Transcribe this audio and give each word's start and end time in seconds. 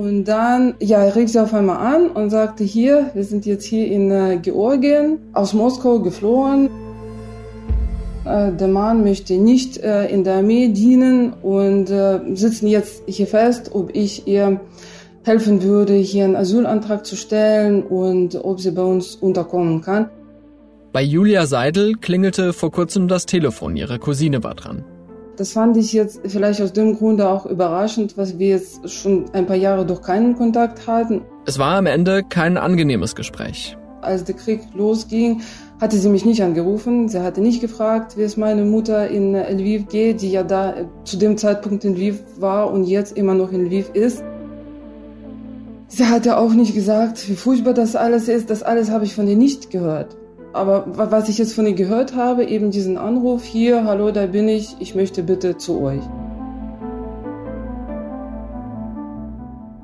Und 0.00 0.24
dann, 0.24 0.76
ja, 0.80 1.02
rief 1.08 1.30
sie 1.30 1.42
auf 1.42 1.52
einmal 1.52 1.76
an 1.76 2.08
und 2.08 2.30
sagte, 2.30 2.64
hier, 2.64 3.10
wir 3.12 3.22
sind 3.22 3.44
jetzt 3.44 3.66
hier 3.66 3.86
in 3.86 4.10
äh, 4.10 4.38
Georgien, 4.40 5.18
aus 5.34 5.52
Moskau 5.52 5.98
geflohen. 5.98 6.70
Äh, 8.24 8.50
der 8.52 8.68
Mann 8.68 9.04
möchte 9.04 9.34
nicht 9.34 9.76
äh, 9.76 10.06
in 10.06 10.24
der 10.24 10.36
Armee 10.36 10.68
dienen 10.68 11.34
und 11.42 11.90
äh, 11.90 12.18
sitzen 12.32 12.66
jetzt 12.66 13.02
hier 13.08 13.26
fest, 13.26 13.72
ob 13.74 13.94
ich 13.94 14.26
ihr 14.26 14.62
helfen 15.24 15.62
würde, 15.62 15.92
hier 15.92 16.24
einen 16.24 16.36
Asylantrag 16.36 17.04
zu 17.04 17.14
stellen 17.14 17.82
und 17.82 18.42
ob 18.42 18.58
sie 18.58 18.70
bei 18.70 18.82
uns 18.82 19.16
unterkommen 19.16 19.82
kann. 19.82 20.08
Bei 20.94 21.02
Julia 21.02 21.44
Seidel 21.44 21.96
klingelte 22.00 22.54
vor 22.54 22.70
kurzem 22.70 23.06
das 23.06 23.26
Telefon, 23.26 23.76
ihre 23.76 23.98
Cousine 23.98 24.42
war 24.42 24.54
dran. 24.54 24.82
Das 25.40 25.52
fand 25.52 25.74
ich 25.78 25.94
jetzt 25.94 26.20
vielleicht 26.26 26.60
aus 26.60 26.74
dem 26.74 26.98
Grunde 26.98 27.26
auch 27.26 27.46
überraschend, 27.46 28.18
was 28.18 28.38
wir 28.38 28.48
jetzt 28.48 28.90
schon 28.90 29.24
ein 29.32 29.46
paar 29.46 29.56
Jahre 29.56 29.86
durch 29.86 30.02
keinen 30.02 30.36
Kontakt 30.36 30.86
hatten. 30.86 31.22
Es 31.46 31.58
war 31.58 31.76
am 31.76 31.86
Ende 31.86 32.22
kein 32.22 32.58
angenehmes 32.58 33.14
Gespräch. 33.14 33.74
Als 34.02 34.22
der 34.24 34.34
Krieg 34.34 34.60
losging, 34.74 35.40
hatte 35.80 35.96
sie 35.96 36.10
mich 36.10 36.26
nicht 36.26 36.42
angerufen. 36.42 37.08
Sie 37.08 37.22
hatte 37.22 37.40
nicht 37.40 37.62
gefragt, 37.62 38.18
wie 38.18 38.22
es 38.22 38.36
meine 38.36 38.66
Mutter 38.66 39.08
in 39.08 39.32
Lviv 39.32 39.88
geht, 39.88 40.20
die 40.20 40.30
ja 40.30 40.42
da 40.42 40.74
zu 41.04 41.16
dem 41.16 41.38
Zeitpunkt 41.38 41.86
in 41.86 41.94
Lviv 41.94 42.22
war 42.38 42.70
und 42.70 42.84
jetzt 42.84 43.16
immer 43.16 43.32
noch 43.32 43.50
in 43.50 43.64
Lviv 43.64 43.88
ist. 43.94 44.22
Sie 45.88 46.04
hatte 46.04 46.36
auch 46.36 46.52
nicht 46.52 46.74
gesagt, 46.74 47.30
wie 47.30 47.34
furchtbar 47.34 47.72
das 47.72 47.96
alles 47.96 48.28
ist. 48.28 48.50
Das 48.50 48.62
alles 48.62 48.90
habe 48.90 49.06
ich 49.06 49.14
von 49.14 49.26
ihr 49.26 49.36
nicht 49.36 49.70
gehört. 49.70 50.19
Aber 50.52 50.84
was 50.88 51.28
ich 51.28 51.38
jetzt 51.38 51.54
von 51.54 51.66
ihr 51.66 51.74
gehört 51.74 52.16
habe, 52.16 52.44
eben 52.44 52.70
diesen 52.70 52.98
Anruf 52.98 53.44
hier, 53.44 53.84
hallo, 53.84 54.10
da 54.10 54.26
bin 54.26 54.48
ich, 54.48 54.76
ich 54.80 54.94
möchte 54.94 55.22
bitte 55.22 55.56
zu 55.56 55.80
euch. 55.80 56.02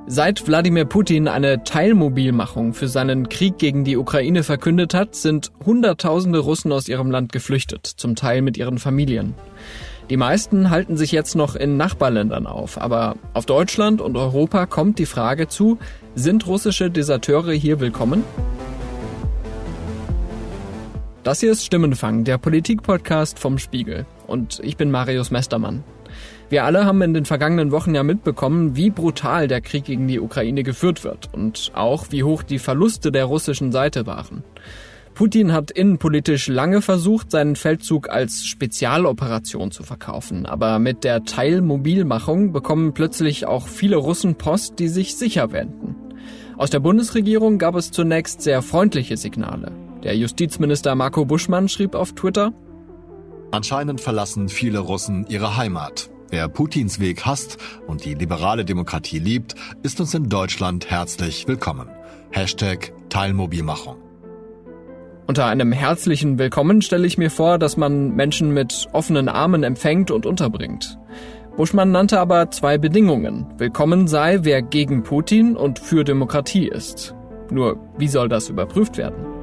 Seit 0.08 0.46
Wladimir 0.46 0.84
Putin 0.84 1.26
eine 1.26 1.64
Teilmobilmachung 1.64 2.74
für 2.74 2.86
seinen 2.86 3.28
Krieg 3.28 3.58
gegen 3.58 3.84
die 3.84 3.96
Ukraine 3.96 4.44
verkündet 4.44 4.94
hat, 4.94 5.16
sind 5.16 5.50
Hunderttausende 5.64 6.38
Russen 6.38 6.72
aus 6.72 6.88
ihrem 6.88 7.10
Land 7.10 7.32
geflüchtet, 7.32 7.86
zum 7.86 8.14
Teil 8.14 8.40
mit 8.42 8.56
ihren 8.56 8.78
Familien. 8.78 9.34
Die 10.08 10.16
meisten 10.16 10.70
halten 10.70 10.96
sich 10.96 11.10
jetzt 11.10 11.34
noch 11.34 11.56
in 11.56 11.76
Nachbarländern 11.76 12.46
auf, 12.46 12.80
aber 12.80 13.16
auf 13.34 13.46
Deutschland 13.46 14.00
und 14.00 14.16
Europa 14.16 14.66
kommt 14.66 15.00
die 15.00 15.06
Frage 15.06 15.48
zu, 15.48 15.78
sind 16.14 16.46
russische 16.46 16.88
Deserteure 16.90 17.52
hier 17.52 17.80
willkommen? 17.80 18.22
Das 21.26 21.40
hier 21.40 21.50
ist 21.50 21.64
Stimmenfang, 21.64 22.22
der 22.22 22.38
Politik-Podcast 22.38 23.40
vom 23.40 23.58
Spiegel. 23.58 24.06
Und 24.28 24.60
ich 24.62 24.76
bin 24.76 24.92
Marius 24.92 25.32
Mestermann. 25.32 25.82
Wir 26.50 26.62
alle 26.62 26.84
haben 26.84 27.02
in 27.02 27.14
den 27.14 27.24
vergangenen 27.24 27.72
Wochen 27.72 27.96
ja 27.96 28.04
mitbekommen, 28.04 28.76
wie 28.76 28.90
brutal 28.90 29.48
der 29.48 29.60
Krieg 29.60 29.86
gegen 29.86 30.06
die 30.06 30.20
Ukraine 30.20 30.62
geführt 30.62 31.02
wird 31.02 31.34
und 31.34 31.72
auch 31.74 32.06
wie 32.10 32.22
hoch 32.22 32.44
die 32.44 32.60
Verluste 32.60 33.10
der 33.10 33.24
russischen 33.24 33.72
Seite 33.72 34.06
waren. 34.06 34.44
Putin 35.14 35.52
hat 35.52 35.72
innenpolitisch 35.72 36.46
lange 36.46 36.80
versucht, 36.80 37.32
seinen 37.32 37.56
Feldzug 37.56 38.08
als 38.08 38.44
Spezialoperation 38.44 39.72
zu 39.72 39.82
verkaufen, 39.82 40.46
aber 40.46 40.78
mit 40.78 41.02
der 41.02 41.24
Teilmobilmachung 41.24 42.52
bekommen 42.52 42.94
plötzlich 42.94 43.46
auch 43.46 43.66
viele 43.66 43.96
Russen 43.96 44.36
Post, 44.36 44.78
die 44.78 44.86
sich 44.86 45.16
sicher 45.16 45.50
wenden. 45.50 45.96
Aus 46.56 46.70
der 46.70 46.78
Bundesregierung 46.78 47.58
gab 47.58 47.74
es 47.74 47.90
zunächst 47.90 48.42
sehr 48.42 48.62
freundliche 48.62 49.16
Signale. 49.16 49.72
Der 50.06 50.16
Justizminister 50.16 50.94
Marco 50.94 51.24
Buschmann 51.24 51.68
schrieb 51.68 51.96
auf 51.96 52.12
Twitter, 52.12 52.52
Anscheinend 53.50 54.00
verlassen 54.00 54.48
viele 54.48 54.78
Russen 54.78 55.26
ihre 55.28 55.56
Heimat. 55.56 56.10
Wer 56.30 56.46
Putins 56.46 57.00
Weg 57.00 57.26
hasst 57.26 57.58
und 57.88 58.04
die 58.04 58.14
liberale 58.14 58.64
Demokratie 58.64 59.18
liebt, 59.18 59.56
ist 59.82 59.98
uns 59.98 60.14
in 60.14 60.28
Deutschland 60.28 60.88
herzlich 60.88 61.48
willkommen. 61.48 61.88
Hashtag 62.30 62.92
Teilmobilmachung. 63.08 63.96
Unter 65.26 65.46
einem 65.46 65.72
herzlichen 65.72 66.38
Willkommen 66.38 66.82
stelle 66.82 67.04
ich 67.08 67.18
mir 67.18 67.32
vor, 67.32 67.58
dass 67.58 67.76
man 67.76 68.14
Menschen 68.14 68.54
mit 68.54 68.86
offenen 68.92 69.28
Armen 69.28 69.64
empfängt 69.64 70.12
und 70.12 70.24
unterbringt. 70.24 71.00
Buschmann 71.56 71.90
nannte 71.90 72.20
aber 72.20 72.52
zwei 72.52 72.78
Bedingungen. 72.78 73.46
Willkommen 73.58 74.06
sei, 74.06 74.38
wer 74.42 74.62
gegen 74.62 75.02
Putin 75.02 75.56
und 75.56 75.80
für 75.80 76.04
Demokratie 76.04 76.68
ist. 76.68 77.16
Nur, 77.50 77.80
wie 77.98 78.08
soll 78.08 78.28
das 78.28 78.48
überprüft 78.48 78.98
werden? 78.98 79.35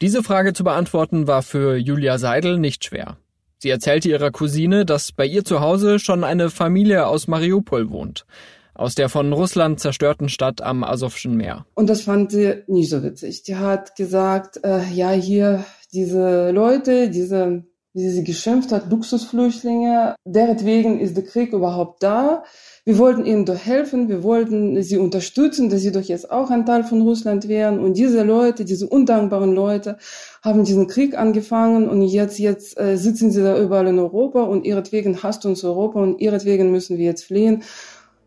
Diese 0.00 0.22
Frage 0.22 0.52
zu 0.52 0.64
beantworten 0.64 1.26
war 1.26 1.42
für 1.42 1.76
Julia 1.76 2.18
Seidel 2.18 2.58
nicht 2.58 2.84
schwer. 2.84 3.16
Sie 3.58 3.70
erzählte 3.70 4.08
ihrer 4.08 4.30
Cousine, 4.30 4.84
dass 4.84 5.12
bei 5.12 5.24
ihr 5.24 5.44
zu 5.44 5.60
Hause 5.60 5.98
schon 5.98 6.24
eine 6.24 6.50
Familie 6.50 7.06
aus 7.06 7.28
Mariupol 7.28 7.90
wohnt, 7.90 8.26
aus 8.74 8.94
der 8.94 9.08
von 9.08 9.32
Russland 9.32 9.80
zerstörten 9.80 10.28
Stadt 10.28 10.60
am 10.60 10.84
Asowschen 10.84 11.36
Meer. 11.36 11.64
Und 11.74 11.88
das 11.88 12.02
fand 12.02 12.32
sie 12.32 12.64
nicht 12.66 12.90
so 12.90 13.02
witzig. 13.02 13.44
Die 13.44 13.56
hat 13.56 13.96
gesagt, 13.96 14.60
äh, 14.64 14.84
ja, 14.92 15.12
hier 15.12 15.64
diese 15.94 16.50
Leute, 16.50 17.08
diese, 17.08 17.64
wie 17.94 18.08
sie 18.08 18.24
geschimpft 18.24 18.72
hat, 18.72 18.90
Luxusflüchtlinge, 18.90 20.16
deretwegen 20.24 20.98
ist 20.98 21.16
der 21.16 21.24
Krieg 21.24 21.52
überhaupt 21.52 22.02
da. 22.02 22.42
Wir 22.84 22.98
wollten 22.98 23.24
ihnen 23.24 23.46
doch 23.46 23.56
helfen, 23.56 24.08
wir 24.08 24.24
wollten 24.24 24.82
sie 24.82 24.98
unterstützen, 24.98 25.70
dass 25.70 25.80
sie 25.80 25.92
doch 25.92 26.02
jetzt 26.02 26.30
auch 26.30 26.50
ein 26.50 26.66
Teil 26.66 26.82
von 26.82 27.02
Russland 27.02 27.48
wären. 27.48 27.78
Und 27.78 27.96
diese 27.96 28.24
Leute, 28.24 28.64
diese 28.64 28.88
undankbaren 28.88 29.54
Leute, 29.54 29.96
haben 30.42 30.64
diesen 30.64 30.88
Krieg 30.88 31.16
angefangen 31.16 31.88
und 31.88 32.02
jetzt, 32.02 32.38
jetzt 32.38 32.78
äh, 32.78 32.96
sitzen 32.98 33.30
sie 33.30 33.42
da 33.42 33.58
überall 33.58 33.86
in 33.86 33.98
Europa 33.98 34.42
und 34.42 34.66
ihretwegen 34.66 35.22
hasst 35.22 35.46
uns 35.46 35.64
Europa 35.64 36.02
und 36.02 36.20
ihretwegen 36.20 36.72
müssen 36.72 36.98
wir 36.98 37.04
jetzt 37.04 37.24
fliehen. 37.24 37.62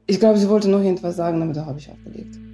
Ich 0.08 0.22
glaube, 0.22 0.40
sie 0.40 0.48
wollte 0.48 0.70
noch 0.70 0.82
irgendwas 0.82 1.18
sagen, 1.18 1.42
aber 1.44 1.52
da 1.52 1.66
habe 1.66 1.78
ich 1.78 1.92
aufgelegt. 1.92 2.47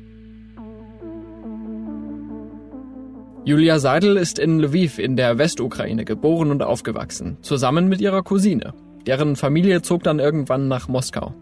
Julia 3.46 3.78
Seidel 3.78 4.16
ist 4.16 4.40
in 4.40 4.62
Lviv 4.62 5.00
in 5.00 5.18
der 5.18 5.38
Westukraine 5.38 6.06
geboren 6.06 6.50
und 6.50 6.64
aufgewachsen, 6.64 7.38
zusammen 7.42 7.90
mit 7.90 8.00
ihrer 8.00 8.24
Cousine. 8.24 8.74
Deren 9.06 9.36
Familie 9.36 9.82
zog 9.82 10.02
dann 10.04 10.20
irgendwann 10.20 10.70
nach 10.70 10.88
Moskau. 10.88 11.34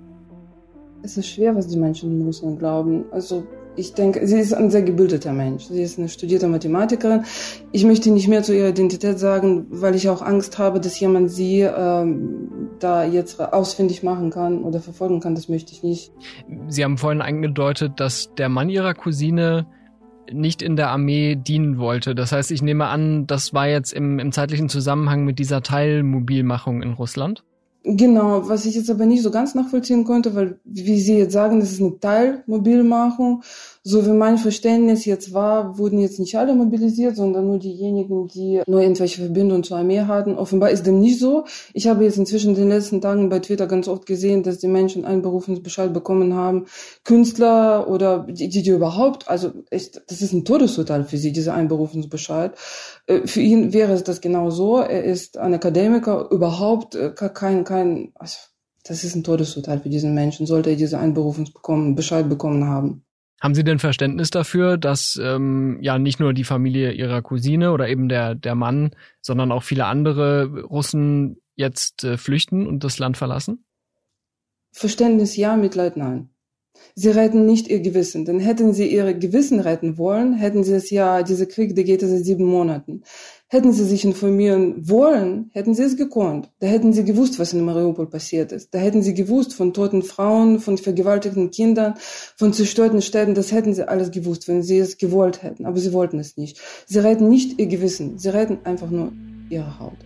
Es 1.03 1.15
ist 1.17 1.27
schwer, 1.27 1.55
was 1.55 1.67
die 1.67 1.77
Menschen 1.77 2.19
in 2.19 2.25
Russland 2.25 2.57
glauben. 2.57 3.05
Also 3.11 3.45
ich 3.75 3.93
denke, 3.93 4.25
sie 4.25 4.39
ist 4.39 4.51
ein 4.51 4.71
sehr 4.71 4.81
gebildeter 4.81 5.31
Mensch. 5.31 5.65
Sie 5.65 5.83
ist 5.83 5.99
eine 5.99 6.09
studierte 6.09 6.47
Mathematikerin. 6.47 7.23
Ich 7.71 7.85
möchte 7.85 8.09
nicht 8.09 8.27
mehr 8.27 8.41
zu 8.41 8.55
ihrer 8.55 8.69
Identität 8.69 9.19
sagen, 9.19 9.67
weil 9.69 9.93
ich 9.93 10.09
auch 10.09 10.23
Angst 10.23 10.57
habe, 10.57 10.79
dass 10.79 10.99
jemand 10.99 11.29
sie 11.29 11.61
ähm, 11.61 12.49
da 12.79 13.05
jetzt 13.05 13.39
ausfindig 13.39 14.01
machen 14.01 14.31
kann 14.31 14.63
oder 14.63 14.79
verfolgen 14.79 15.19
kann. 15.19 15.35
Das 15.35 15.49
möchte 15.49 15.71
ich 15.71 15.83
nicht. 15.83 16.11
Sie 16.67 16.83
haben 16.83 16.97
vorhin 16.97 17.21
angedeutet, 17.21 17.99
dass 17.99 18.33
der 18.39 18.49
Mann 18.49 18.69
ihrer 18.69 18.95
Cousine 18.95 19.67
nicht 20.33 20.61
in 20.61 20.75
der 20.75 20.89
Armee 20.89 21.35
dienen 21.35 21.77
wollte. 21.77 22.15
Das 22.15 22.31
heißt, 22.31 22.51
ich 22.51 22.61
nehme 22.61 22.87
an, 22.87 23.27
das 23.27 23.53
war 23.53 23.67
jetzt 23.67 23.93
im, 23.93 24.19
im 24.19 24.31
zeitlichen 24.31 24.69
Zusammenhang 24.69 25.25
mit 25.25 25.39
dieser 25.39 25.61
Teilmobilmachung 25.61 26.81
in 26.81 26.93
Russland? 26.93 27.43
Genau, 27.83 28.47
was 28.47 28.65
ich 28.65 28.75
jetzt 28.75 28.91
aber 28.91 29.07
nicht 29.07 29.23
so 29.23 29.31
ganz 29.31 29.55
nachvollziehen 29.55 30.03
konnte, 30.03 30.35
weil, 30.35 30.59
wie 30.63 30.99
Sie 30.99 31.17
jetzt 31.17 31.33
sagen, 31.33 31.59
das 31.59 31.71
ist 31.71 31.81
eine 31.81 31.99
Teilmobilmachung. 31.99 33.41
So 33.83 34.05
wie 34.05 34.11
mein 34.11 34.37
Verständnis 34.37 35.05
jetzt 35.05 35.33
war, 35.33 35.79
wurden 35.79 35.97
jetzt 35.97 36.19
nicht 36.19 36.35
alle 36.37 36.53
mobilisiert, 36.53 37.15
sondern 37.15 37.47
nur 37.47 37.57
diejenigen, 37.57 38.27
die 38.27 38.61
nur 38.67 38.79
irgendwelche 38.79 39.21
Verbindungen 39.21 39.63
zur 39.63 39.77
Armee 39.77 40.01
hatten. 40.01 40.35
Offenbar 40.35 40.69
ist 40.69 40.85
dem 40.85 40.99
nicht 40.99 41.17
so. 41.17 41.45
Ich 41.73 41.87
habe 41.87 42.03
jetzt 42.03 42.17
inzwischen 42.17 42.49
in 42.49 42.55
den 42.61 42.69
letzten 42.69 43.01
Tagen 43.01 43.29
bei 43.29 43.39
Twitter 43.39 43.65
ganz 43.65 43.87
oft 43.87 44.05
gesehen, 44.05 44.43
dass 44.43 44.59
die 44.59 44.67
Menschen 44.67 45.03
einen 45.03 45.23
Berufungsbescheid 45.23 45.91
bekommen 45.93 46.35
haben. 46.35 46.67
Künstler 47.03 47.89
oder 47.89 48.27
die, 48.29 48.49
die, 48.49 48.61
die 48.61 48.69
überhaupt, 48.69 49.27
also 49.27 49.51
echt, 49.71 49.99
das 50.07 50.21
ist 50.21 50.33
ein 50.33 50.45
Todesurteil 50.45 51.03
für 51.03 51.17
sie, 51.17 51.31
dieser 51.31 51.55
Einberufungsbescheid. 51.55 52.55
Äh, 53.07 53.25
für 53.25 53.41
ihn 53.41 53.73
wäre 53.73 53.93
es 53.93 54.03
das 54.03 54.21
genau 54.21 54.51
so. 54.51 54.77
Er 54.77 55.03
ist 55.03 55.39
ein 55.39 55.55
Akademiker, 55.55 56.29
überhaupt 56.29 56.93
äh, 56.93 57.09
kein, 57.15 57.63
kein, 57.63 58.11
also, 58.13 58.37
das 58.83 59.03
ist 59.03 59.15
ein 59.15 59.23
Todesurteil 59.23 59.79
für 59.79 59.89
diesen 59.89 60.13
Menschen, 60.13 60.45
sollte 60.45 60.69
er 60.69 60.75
diese 60.75 60.99
Einberufungsbescheid 60.99 62.29
bekommen 62.29 62.65
haben. 62.67 63.05
Haben 63.41 63.55
Sie 63.55 63.63
denn 63.63 63.79
Verständnis 63.79 64.29
dafür, 64.29 64.77
dass 64.77 65.19
ähm, 65.21 65.79
ja 65.81 65.97
nicht 65.97 66.19
nur 66.19 66.31
die 66.33 66.43
Familie 66.43 66.91
Ihrer 66.91 67.23
Cousine 67.23 67.71
oder 67.71 67.89
eben 67.89 68.07
der, 68.07 68.35
der 68.35 68.53
Mann, 68.53 68.91
sondern 69.19 69.51
auch 69.51 69.63
viele 69.63 69.85
andere 69.85 70.61
Russen 70.61 71.41
jetzt 71.55 72.03
äh, 72.03 72.17
flüchten 72.17 72.67
und 72.67 72.83
das 72.83 72.99
Land 72.99 73.17
verlassen? 73.17 73.65
Verständnis 74.71 75.35
ja, 75.35 75.57
Mitleid 75.57 75.97
nein. 75.97 76.29
Sie 76.95 77.09
retten 77.09 77.45
nicht 77.45 77.67
ihr 77.67 77.79
Gewissen, 77.79 78.25
denn 78.25 78.39
hätten 78.39 78.73
sie 78.73 78.87
ihr 78.87 79.13
Gewissen 79.13 79.59
retten 79.59 79.97
wollen, 79.97 80.33
hätten 80.33 80.63
sie 80.63 80.73
es 80.73 80.89
ja, 80.89 81.23
dieser 81.23 81.45
Krieg, 81.45 81.75
der 81.75 81.83
geht 81.83 82.01
seit 82.01 82.23
sieben 82.23 82.45
Monaten. 82.45 83.03
Hätten 83.53 83.73
sie 83.73 83.83
sich 83.83 84.05
informieren 84.05 84.87
wollen, 84.87 85.49
hätten 85.51 85.73
sie 85.73 85.83
es 85.83 85.97
gekonnt. 85.97 86.49
Da 86.61 86.67
hätten 86.67 86.93
sie 86.93 87.03
gewusst, 87.03 87.37
was 87.37 87.51
in 87.51 87.65
Mariupol 87.65 88.07
passiert 88.07 88.53
ist. 88.53 88.73
Da 88.73 88.79
hätten 88.79 89.03
sie 89.03 89.13
gewusst 89.13 89.53
von 89.53 89.73
toten 89.73 90.03
Frauen, 90.03 90.61
von 90.61 90.77
vergewaltigten 90.77 91.51
Kindern, 91.51 91.95
von 92.37 92.53
zerstörten 92.53 93.01
Städten. 93.01 93.35
Das 93.35 93.51
hätten 93.51 93.73
sie 93.73 93.89
alles 93.89 94.11
gewusst, 94.11 94.47
wenn 94.47 94.63
sie 94.63 94.77
es 94.77 94.97
gewollt 94.97 95.43
hätten. 95.43 95.65
Aber 95.65 95.79
sie 95.79 95.91
wollten 95.91 96.17
es 96.17 96.37
nicht. 96.37 96.61
Sie 96.85 96.99
retten 96.99 97.27
nicht 97.27 97.59
ihr 97.59 97.67
Gewissen. 97.67 98.17
Sie 98.17 98.29
retten 98.29 98.59
einfach 98.63 98.89
nur 98.89 99.11
ihre 99.49 99.79
Haut. 99.79 99.97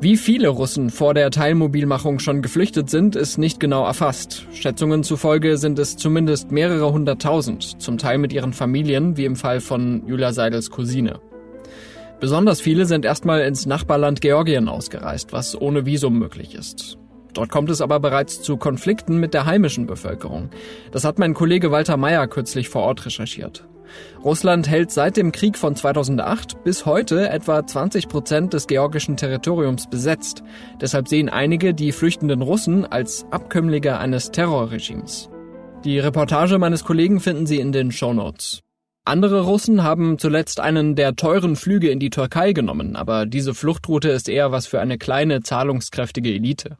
Wie 0.00 0.16
viele 0.16 0.46
Russen 0.46 0.90
vor 0.90 1.12
der 1.12 1.28
Teilmobilmachung 1.32 2.20
schon 2.20 2.40
geflüchtet 2.40 2.88
sind, 2.88 3.16
ist 3.16 3.36
nicht 3.36 3.58
genau 3.58 3.84
erfasst. 3.84 4.46
Schätzungen 4.52 5.02
zufolge 5.02 5.58
sind 5.58 5.76
es 5.80 5.96
zumindest 5.96 6.52
mehrere 6.52 6.92
hunderttausend, 6.92 7.82
zum 7.82 7.98
Teil 7.98 8.18
mit 8.18 8.32
ihren 8.32 8.52
Familien, 8.52 9.16
wie 9.16 9.24
im 9.24 9.34
Fall 9.34 9.60
von 9.60 10.06
Julia 10.06 10.32
Seidels 10.32 10.70
Cousine. 10.70 11.18
Besonders 12.20 12.60
viele 12.60 12.86
sind 12.86 13.04
erstmal 13.04 13.40
ins 13.40 13.66
Nachbarland 13.66 14.20
Georgien 14.20 14.68
ausgereist, 14.68 15.32
was 15.32 15.60
ohne 15.60 15.84
Visum 15.84 16.16
möglich 16.16 16.54
ist. 16.54 16.96
Dort 17.34 17.50
kommt 17.50 17.68
es 17.68 17.80
aber 17.80 17.98
bereits 17.98 18.40
zu 18.40 18.56
Konflikten 18.56 19.18
mit 19.18 19.34
der 19.34 19.46
heimischen 19.46 19.86
Bevölkerung. 19.86 20.50
Das 20.92 21.02
hat 21.02 21.18
mein 21.18 21.34
Kollege 21.34 21.72
Walter 21.72 21.96
Mayer 21.96 22.28
kürzlich 22.28 22.68
vor 22.68 22.82
Ort 22.82 23.04
recherchiert. 23.04 23.66
Russland 24.24 24.68
hält 24.68 24.90
seit 24.90 25.16
dem 25.16 25.32
Krieg 25.32 25.56
von 25.56 25.76
2008 25.76 26.64
bis 26.64 26.86
heute 26.86 27.28
etwa 27.28 27.66
20 27.66 28.08
Prozent 28.08 28.52
des 28.52 28.66
georgischen 28.66 29.16
Territoriums 29.16 29.88
besetzt. 29.88 30.42
Deshalb 30.80 31.08
sehen 31.08 31.28
einige 31.28 31.74
die 31.74 31.92
flüchtenden 31.92 32.42
Russen 32.42 32.84
als 32.84 33.26
Abkömmlinge 33.30 33.98
eines 33.98 34.30
Terrorregimes. 34.30 35.30
Die 35.84 35.98
Reportage 35.98 36.58
meines 36.58 36.84
Kollegen 36.84 37.20
finden 37.20 37.46
Sie 37.46 37.60
in 37.60 37.72
den 37.72 37.92
Show 37.92 38.12
Notes. 38.12 38.60
Andere 39.04 39.40
Russen 39.40 39.84
haben 39.84 40.18
zuletzt 40.18 40.60
einen 40.60 40.94
der 40.94 41.16
teuren 41.16 41.56
Flüge 41.56 41.88
in 41.88 41.98
die 41.98 42.10
Türkei 42.10 42.52
genommen, 42.52 42.94
aber 42.94 43.24
diese 43.24 43.54
Fluchtroute 43.54 44.10
ist 44.10 44.28
eher 44.28 44.52
was 44.52 44.66
für 44.66 44.80
eine 44.80 44.98
kleine, 44.98 45.40
zahlungskräftige 45.40 46.30
Elite. 46.30 46.76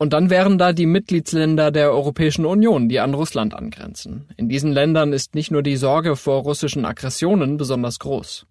Und 0.00 0.14
dann 0.14 0.30
wären 0.30 0.56
da 0.56 0.72
die 0.72 0.86
Mitgliedsländer 0.86 1.70
der 1.70 1.92
Europäischen 1.92 2.46
Union, 2.46 2.88
die 2.88 3.00
an 3.00 3.12
Russland 3.12 3.52
angrenzen. 3.52 4.24
In 4.38 4.48
diesen 4.48 4.72
Ländern 4.72 5.12
ist 5.12 5.34
nicht 5.34 5.50
nur 5.50 5.62
die 5.62 5.76
Sorge 5.76 6.16
vor 6.16 6.40
russischen 6.40 6.86
Aggressionen 6.86 7.58
besonders 7.58 7.98
groß. 7.98 8.46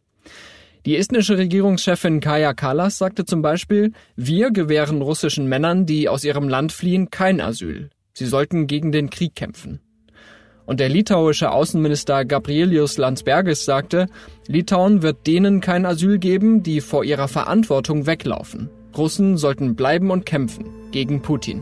Die 0.86 0.96
estnische 0.96 1.40
Regierungschefin 1.40 2.19
Kaja 2.19 2.54
Kallas 2.54 3.00
sagte 3.00 3.25
zum 3.25 3.42
Beispiel, 3.42 3.94
wir 4.16 4.51
gewähren 4.51 5.01
russischen 5.01 5.48
Männern, 5.48 5.88
die 5.88 6.07
aus 6.07 6.24
ihrem 6.24 6.50
Land 6.50 6.72
fliehen, 6.72 7.10
kein 7.10 7.42
Asyl. 7.42 7.90
Sie 8.13 8.28
sollten 8.28 8.68
gegen 8.68 8.92
den 8.92 9.10
Krieg 9.10 9.34
kämpfen. 9.34 9.80
Und 10.68 10.80
der 10.80 10.90
litauische 10.90 11.50
Außenminister 11.50 12.25
Gabrielius 12.25 13.00
Landsbergis 13.00 13.66
sagte, 13.66 14.06
Litauen 14.46 15.01
wird 15.01 15.25
denen 15.25 15.62
kein 15.62 15.88
Asyl 15.88 16.19
geben, 16.19 16.62
die 16.62 16.80
vor 16.80 17.04
ihrer 17.04 17.28
Verantwortung 17.28 18.06
weglaufen. 18.06 18.69
Russen 18.97 19.38
sollten 19.38 19.75
bleiben 19.75 20.12
und 20.12 20.25
kämpfen 20.25 20.65
gegen 20.91 21.21
Putin. 21.21 21.62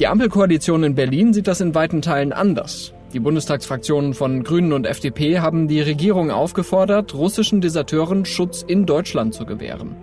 Die 0.00 0.06
Ampelkoalition 0.06 0.82
in 0.82 0.94
Berlin 0.94 1.32
sieht 1.32 1.46
das 1.46 1.60
in 1.60 1.74
weiten 1.74 2.02
Teilen 2.02 2.32
anders. 2.32 2.92
Die 3.12 3.20
Bundestagsfraktionen 3.20 4.12
von 4.12 4.42
Grünen 4.42 4.72
und 4.72 4.86
FDP 4.86 5.38
haben 5.38 5.68
die 5.68 5.80
Regierung 5.80 6.32
aufgefordert, 6.32 7.14
russischen 7.14 7.60
Deserteuren 7.60 8.24
Schutz 8.24 8.62
in 8.66 8.86
Deutschland 8.86 9.34
zu 9.34 9.46
gewähren. 9.46 9.94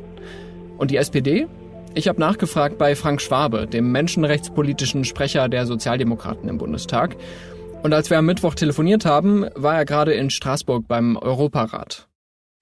Und 0.78 0.92
die 0.92 0.98
SPD? 0.98 1.48
Ich 1.94 2.08
habe 2.08 2.22
nachgefragt 2.22 2.78
bei 2.78 2.96
Frank 2.96 3.22
Schwabe, 3.22 3.68
dem 3.68 3.92
menschenrechtspolitischen 3.92 5.04
Sprecher 5.04 5.50
der 5.50 5.66
Sozialdemokraten 5.66 6.48
im 6.48 6.58
Bundestag. 6.58 7.18
Und 7.84 7.94
als 7.94 8.10
wir 8.10 8.18
am 8.18 8.26
Mittwoch 8.26 8.56
telefoniert 8.56 9.04
haben, 9.04 9.46
war 9.56 9.76
er 9.76 9.84
gerade 9.84 10.14
in 10.14 10.30
Straßburg 10.30 10.88
beim 10.88 11.18
Europarat. 11.18 12.08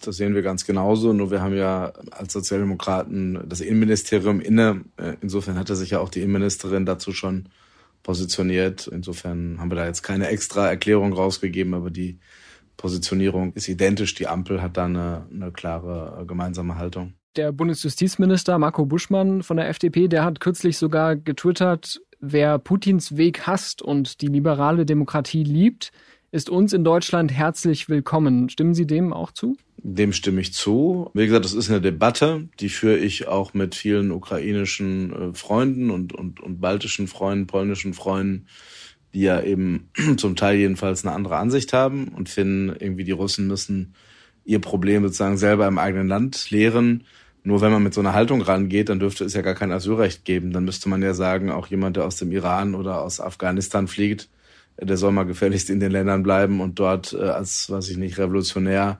Das 0.01 0.15
sehen 0.15 0.33
wir 0.33 0.41
ganz 0.41 0.65
genauso. 0.65 1.11
Nur 1.11 1.29
wir 1.29 1.41
haben 1.41 1.55
ja 1.55 1.91
als 2.11 2.33
Sozialdemokraten 2.33 3.39
das 3.47 3.59
Innenministerium 3.59 4.39
inne. 4.39 4.85
Äh, 4.97 5.15
insofern 5.21 5.57
hatte 5.57 5.75
sich 5.75 5.91
ja 5.91 5.99
auch 5.99 6.09
die 6.09 6.21
Innenministerin 6.21 6.85
dazu 6.85 7.11
schon 7.11 7.49
positioniert. 8.01 8.87
Insofern 8.87 9.59
haben 9.59 9.69
wir 9.69 9.75
da 9.75 9.85
jetzt 9.85 10.03
keine 10.03 10.29
extra 10.29 10.67
Erklärung 10.67 11.11
rausgegeben, 11.11 11.73
aber 11.73 11.89
die 11.89 12.19
Positionierung 12.77 13.51
ist 13.53 13.67
identisch. 13.67 14.15
Die 14.15 14.27
Ampel 14.27 14.61
hat 14.61 14.77
da 14.77 14.85
eine, 14.85 15.27
eine 15.33 15.51
klare 15.51 16.21
äh, 16.21 16.25
gemeinsame 16.25 16.75
Haltung. 16.75 17.13
Der 17.35 17.51
Bundesjustizminister 17.51 18.57
Marco 18.57 18.85
Buschmann 18.85 19.43
von 19.43 19.57
der 19.57 19.69
FDP, 19.69 20.07
der 20.07 20.23
hat 20.23 20.39
kürzlich 20.39 20.77
sogar 20.77 21.15
getwittert, 21.15 22.01
wer 22.19 22.57
Putins 22.57 23.17
Weg 23.17 23.45
hasst 23.45 23.81
und 23.81 24.21
die 24.21 24.27
liberale 24.27 24.85
Demokratie 24.85 25.43
liebt, 25.43 25.91
ist 26.31 26.49
uns 26.49 26.73
in 26.73 26.83
Deutschland 26.83 27.31
herzlich 27.31 27.89
willkommen. 27.89 28.49
Stimmen 28.49 28.73
Sie 28.73 28.87
dem 28.87 29.13
auch 29.13 29.31
zu? 29.31 29.57
Dem 29.81 30.11
stimme 30.11 30.41
ich 30.41 30.53
zu. 30.53 31.09
Wie 31.13 31.25
gesagt, 31.25 31.45
das 31.45 31.53
ist 31.53 31.69
eine 31.69 31.79
Debatte, 31.79 32.49
die 32.59 32.69
führe 32.69 32.97
ich 32.97 33.27
auch 33.27 33.53
mit 33.53 33.75
vielen 33.75 34.11
ukrainischen 34.11 35.13
äh, 35.13 35.33
Freunden 35.33 35.89
und, 35.89 36.13
und, 36.13 36.41
und 36.41 36.59
baltischen 36.59 37.07
Freunden, 37.07 37.47
polnischen 37.47 37.93
Freunden, 37.93 38.47
die 39.13 39.21
ja 39.21 39.41
eben 39.41 39.89
zum 40.17 40.35
Teil 40.35 40.57
jedenfalls 40.57 41.05
eine 41.05 41.15
andere 41.15 41.37
Ansicht 41.37 41.71
haben 41.71 42.09
und 42.09 42.27
finden, 42.27 42.75
irgendwie 42.77 43.05
die 43.05 43.11
Russen 43.11 43.47
müssen 43.47 43.93
ihr 44.43 44.59
Problem 44.59 45.03
sozusagen 45.03 45.37
selber 45.37 45.67
im 45.67 45.77
eigenen 45.77 46.07
Land 46.07 46.49
lehren. 46.51 47.05
Nur 47.43 47.61
wenn 47.61 47.71
man 47.71 47.83
mit 47.83 47.93
so 47.93 48.01
einer 48.01 48.13
Haltung 48.13 48.41
rangeht, 48.41 48.89
dann 48.89 48.99
dürfte 48.99 49.23
es 49.23 49.33
ja 49.33 49.41
gar 49.41 49.55
kein 49.55 49.71
Asylrecht 49.71 50.25
geben. 50.25 50.51
Dann 50.51 50.65
müsste 50.65 50.89
man 50.89 51.01
ja 51.01 51.13
sagen, 51.13 51.51
auch 51.51 51.67
jemand, 51.67 51.95
der 51.95 52.05
aus 52.05 52.17
dem 52.17 52.31
Iran 52.31 52.75
oder 52.75 53.01
aus 53.01 53.21
Afghanistan 53.21 53.87
fliegt, 53.87 54.29
der 54.77 54.97
soll 54.97 55.11
mal 55.11 55.23
gefälligst 55.23 55.69
in 55.69 55.79
den 55.79 55.91
Ländern 55.91 56.23
bleiben 56.23 56.59
und 56.59 56.79
dort 56.79 57.13
äh, 57.13 57.17
als, 57.17 57.69
weiß 57.69 57.89
ich 57.89 57.97
nicht, 57.97 58.17
revolutionär 58.17 58.99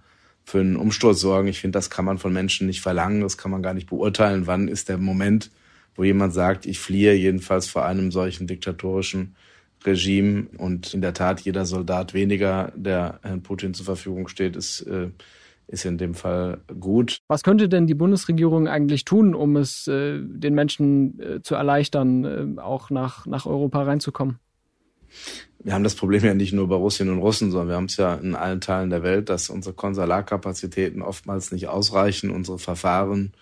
für 0.49 0.59
einen 0.59 0.77
Umsturz 0.77 1.19
sorgen. 1.19 1.47
Ich 1.47 1.59
finde, 1.59 1.77
das 1.77 1.91
kann 1.91 2.05
man 2.05 2.17
von 2.17 2.33
Menschen 2.33 2.65
nicht 2.65 2.81
verlangen, 2.81 3.21
das 3.21 3.37
kann 3.37 3.51
man 3.51 3.61
gar 3.61 3.75
nicht 3.75 3.87
beurteilen. 3.87 4.47
Wann 4.47 4.67
ist 4.67 4.89
der 4.89 4.97
Moment, 4.97 5.51
wo 5.95 6.03
jemand 6.03 6.33
sagt, 6.33 6.65
ich 6.65 6.79
fliehe 6.79 7.13
jedenfalls 7.13 7.67
vor 7.67 7.85
einem 7.85 8.11
solchen 8.11 8.47
diktatorischen 8.47 9.35
Regime 9.85 10.47
und 10.57 10.93
in 10.95 11.01
der 11.01 11.13
Tat 11.13 11.41
jeder 11.41 11.65
Soldat 11.65 12.15
weniger, 12.15 12.73
der 12.75 13.19
Herrn 13.21 13.43
Putin 13.43 13.75
zur 13.75 13.85
Verfügung 13.85 14.27
steht, 14.27 14.55
ist, 14.55 14.81
äh, 14.81 15.11
ist 15.67 15.85
in 15.85 15.99
dem 15.99 16.15
Fall 16.15 16.61
gut. 16.79 17.19
Was 17.27 17.43
könnte 17.43 17.69
denn 17.69 17.85
die 17.85 17.93
Bundesregierung 17.93 18.67
eigentlich 18.67 19.05
tun, 19.05 19.35
um 19.35 19.55
es 19.55 19.87
äh, 19.87 20.19
den 20.19 20.55
Menschen 20.55 21.19
äh, 21.19 21.41
zu 21.43 21.53
erleichtern, 21.53 22.57
auch 22.57 22.89
nach, 22.89 23.27
nach 23.27 23.45
Europa 23.45 23.83
reinzukommen? 23.83 24.39
Wir 25.61 25.73
haben 25.73 25.83
das 25.83 25.95
Problem 25.95 26.23
ja 26.23 26.33
nicht 26.33 26.53
nur 26.53 26.67
bei 26.67 26.75
Russinnen 26.75 27.13
und 27.13 27.19
Russen, 27.19 27.51
sondern 27.51 27.67
wir 27.67 27.75
haben 27.75 27.85
es 27.85 27.97
ja 27.97 28.15
in 28.15 28.35
allen 28.35 28.61
Teilen 28.61 28.89
der 28.89 29.03
Welt, 29.03 29.29
dass 29.29 29.49
unsere 29.49 29.75
Konsularkapazitäten 29.75 31.01
oftmals 31.01 31.51
nicht 31.51 31.67
ausreichen, 31.67 32.29
unsere 32.29 32.59
Verfahren 32.59 33.33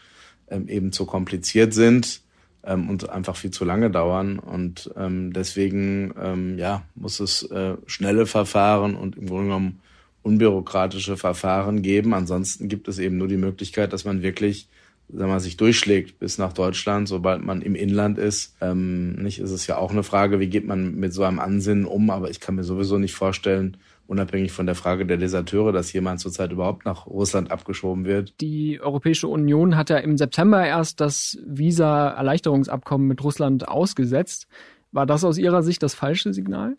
ähm, 0.50 0.68
eben 0.68 0.92
zu 0.92 1.06
kompliziert 1.06 1.74
sind 1.74 2.22
ähm, 2.64 2.90
und 2.90 3.10
einfach 3.10 3.36
viel 3.36 3.52
zu 3.52 3.66
lange 3.66 3.92
dauern. 3.92 4.40
Und 4.40 4.92
ähm, 4.98 5.32
deswegen 5.32 6.14
ähm, 6.20 6.58
ja, 6.58 6.84
muss 6.96 7.20
es 7.20 7.44
äh, 7.44 7.76
schnelle 7.86 8.26
Verfahren 8.26 8.96
und 8.96 9.16
im 9.16 9.28
Grunde 9.28 9.46
genommen 9.46 9.80
unbürokratische 10.24 11.18
Verfahren 11.18 11.84
geben. 11.84 12.16
Ansonsten 12.16 12.68
gibt 12.68 12.88
es 12.88 12.98
eben 12.98 13.18
nur 13.18 13.28
die 13.28 13.38
Möglichkeit, 13.38 13.94
dass 13.94 14.06
man 14.06 14.24
wirklich 14.24 14.68
wenn 15.10 15.30
man 15.30 15.40
sich 15.40 15.58
durchschlägt 15.58 16.20
bis 16.20 16.38
nach 16.38 16.54
Deutschland, 16.54 17.08
sobald 17.08 17.44
man 17.44 17.62
im 17.62 17.76
Inland 17.76 18.18
ist. 18.18 18.56
Ähm, 18.62 19.14
nicht 19.14 19.40
ist 19.40 19.52
es 19.52 19.68
ja 19.68 19.78
auch 19.78 19.92
eine 19.92 20.04
Frage, 20.04 20.40
wie 20.40 20.48
geht 20.48 20.68
man 20.68 20.96
mit 20.96 21.14
so 21.14 21.24
einem 21.24 21.40
Ansinnen 21.40 21.86
um, 21.86 22.10
aber 22.10 22.30
ich 22.30 22.40
kann 22.40 22.56
mir 22.56 22.64
sowieso 22.64 22.98
nicht 22.98 23.14
vorstellen, 23.14 23.78
unabhängig 24.08 24.52
von 24.52 24.66
der 24.66 24.76
Frage 24.76 25.06
der 25.06 25.18
Deserteure, 25.18 25.72
dass 25.72 25.94
jemand 25.94 26.20
zurzeit 26.20 26.52
überhaupt 26.52 26.86
nach 26.86 27.08
Russland 27.08 27.52
abgeschoben 27.52 28.06
wird. 28.06 28.34
Die 28.42 28.80
Europäische 28.82 29.28
Union 29.28 29.76
hat 29.76 29.90
ja 29.90 29.98
im 29.98 30.18
September 30.18 30.66
erst 30.66 31.00
das 31.00 31.38
Visa-Erleichterungsabkommen 31.46 33.08
mit 33.08 33.24
Russland 33.24 33.68
ausgesetzt. 33.68 34.48
War 34.92 35.06
das 35.06 35.24
aus 35.24 35.38
Ihrer 35.38 35.64
Sicht 35.64 35.84
das 35.84 35.94
falsche 35.94 36.34
Signal? 36.34 36.76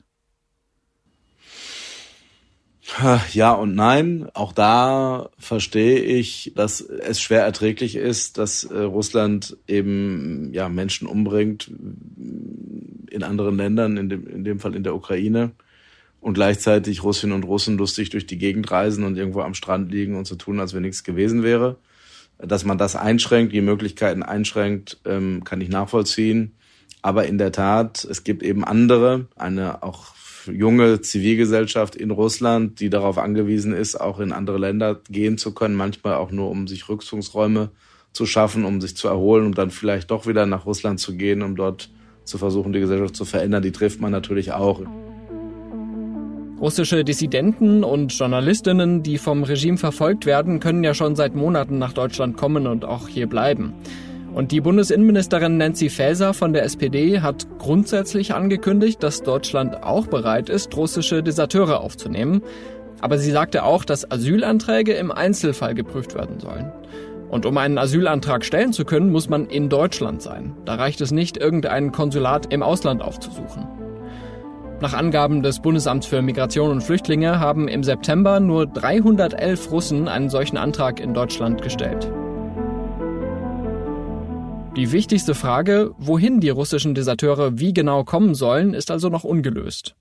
Ja 3.32 3.52
und 3.52 3.74
nein. 3.74 4.28
Auch 4.34 4.52
da 4.52 5.30
verstehe 5.38 6.00
ich, 6.00 6.52
dass 6.56 6.80
es 6.80 7.20
schwer 7.20 7.42
erträglich 7.42 7.96
ist, 7.96 8.38
dass 8.38 8.64
äh, 8.64 8.78
Russland 8.78 9.56
eben 9.66 10.52
ja 10.52 10.68
Menschen 10.68 11.06
umbringt 11.06 11.70
in 13.10 13.22
anderen 13.22 13.56
Ländern, 13.56 13.96
in 13.96 14.08
dem, 14.08 14.26
in 14.26 14.44
dem 14.44 14.58
Fall 14.58 14.74
in 14.74 14.84
der 14.84 14.94
Ukraine 14.94 15.52
und 16.20 16.34
gleichzeitig 16.34 17.04
Russinnen 17.04 17.34
und 17.34 17.44
Russen 17.44 17.78
lustig 17.78 18.10
durch 18.10 18.26
die 18.26 18.38
Gegend 18.38 18.70
reisen 18.70 19.04
und 19.04 19.16
irgendwo 19.16 19.40
am 19.42 19.54
Strand 19.54 19.90
liegen 19.92 20.16
und 20.16 20.26
so 20.26 20.34
tun, 20.34 20.58
als 20.60 20.74
wenn 20.74 20.82
nichts 20.82 21.04
gewesen 21.04 21.42
wäre. 21.42 21.76
Dass 22.38 22.64
man 22.64 22.78
das 22.78 22.96
einschränkt, 22.96 23.52
die 23.52 23.60
Möglichkeiten 23.60 24.22
einschränkt, 24.22 24.98
ähm, 25.04 25.44
kann 25.44 25.60
ich 25.60 25.68
nachvollziehen. 25.68 26.54
Aber 27.02 27.26
in 27.26 27.38
der 27.38 27.52
Tat, 27.52 28.04
es 28.04 28.24
gibt 28.24 28.42
eben 28.42 28.64
andere, 28.64 29.26
eine 29.36 29.82
auch 29.82 30.14
junge 30.46 31.00
Zivilgesellschaft 31.00 31.96
in 31.96 32.10
Russland, 32.10 32.80
die 32.80 32.90
darauf 32.90 33.18
angewiesen 33.18 33.72
ist, 33.72 34.00
auch 34.00 34.20
in 34.20 34.32
andere 34.32 34.58
Länder 34.58 35.00
gehen 35.10 35.38
zu 35.38 35.52
können, 35.54 35.74
manchmal 35.74 36.14
auch 36.14 36.30
nur, 36.30 36.50
um 36.50 36.66
sich 36.66 36.88
Rückzugsräume 36.88 37.70
zu 38.12 38.26
schaffen, 38.26 38.64
um 38.64 38.80
sich 38.80 38.96
zu 38.96 39.08
erholen, 39.08 39.46
um 39.46 39.54
dann 39.54 39.70
vielleicht 39.70 40.10
doch 40.10 40.26
wieder 40.26 40.46
nach 40.46 40.66
Russland 40.66 41.00
zu 41.00 41.14
gehen, 41.16 41.42
um 41.42 41.56
dort 41.56 41.90
zu 42.24 42.38
versuchen, 42.38 42.72
die 42.72 42.80
Gesellschaft 42.80 43.16
zu 43.16 43.24
verändern. 43.24 43.62
Die 43.62 43.72
trifft 43.72 44.00
man 44.00 44.12
natürlich 44.12 44.52
auch. 44.52 44.82
Russische 46.60 47.04
Dissidenten 47.04 47.84
und 47.84 48.12
Journalistinnen, 48.12 49.04
die 49.04 49.18
vom 49.18 49.44
Regime 49.44 49.78
verfolgt 49.78 50.26
werden, 50.26 50.58
können 50.58 50.82
ja 50.82 50.92
schon 50.92 51.14
seit 51.14 51.36
Monaten 51.36 51.78
nach 51.78 51.92
Deutschland 51.92 52.36
kommen 52.36 52.66
und 52.66 52.84
auch 52.84 53.06
hier 53.06 53.28
bleiben. 53.28 53.74
Und 54.34 54.52
die 54.52 54.60
Bundesinnenministerin 54.60 55.56
Nancy 55.56 55.88
Faeser 55.88 56.34
von 56.34 56.52
der 56.52 56.64
SPD 56.64 57.20
hat 57.20 57.46
grundsätzlich 57.58 58.34
angekündigt, 58.34 59.02
dass 59.02 59.22
Deutschland 59.22 59.82
auch 59.82 60.06
bereit 60.06 60.48
ist, 60.48 60.76
russische 60.76 61.22
Deserteure 61.22 61.80
aufzunehmen. 61.80 62.42
Aber 63.00 63.18
sie 63.18 63.30
sagte 63.30 63.64
auch, 63.64 63.84
dass 63.84 64.10
Asylanträge 64.10 64.92
im 64.92 65.10
Einzelfall 65.10 65.74
geprüft 65.74 66.14
werden 66.14 66.40
sollen. 66.40 66.72
Und 67.30 67.46
um 67.46 67.56
einen 67.58 67.78
Asylantrag 67.78 68.44
stellen 68.44 68.72
zu 68.72 68.84
können, 68.84 69.10
muss 69.10 69.28
man 69.28 69.46
in 69.46 69.68
Deutschland 69.68 70.22
sein. 70.22 70.54
Da 70.64 70.74
reicht 70.74 71.00
es 71.00 71.10
nicht, 71.10 71.36
irgendein 71.36 71.92
Konsulat 71.92 72.52
im 72.52 72.62
Ausland 72.62 73.02
aufzusuchen. 73.02 73.66
Nach 74.80 74.94
Angaben 74.94 75.42
des 75.42 75.60
Bundesamts 75.60 76.06
für 76.06 76.22
Migration 76.22 76.70
und 76.70 76.82
Flüchtlinge 76.82 77.40
haben 77.40 77.66
im 77.66 77.82
September 77.82 78.40
nur 78.40 78.66
311 78.66 79.70
Russen 79.72 80.08
einen 80.08 80.30
solchen 80.30 80.56
Antrag 80.56 81.00
in 81.00 81.14
Deutschland 81.14 81.62
gestellt. 81.62 82.10
Die 84.76 84.92
wichtigste 84.92 85.34
Frage, 85.34 85.92
wohin 85.98 86.40
die 86.40 86.50
russischen 86.50 86.94
Deserteure 86.94 87.58
wie 87.58 87.72
genau 87.72 88.04
kommen 88.04 88.34
sollen, 88.34 88.74
ist 88.74 88.90
also 88.90 89.08
noch 89.08 89.24
ungelöst. 89.24 89.96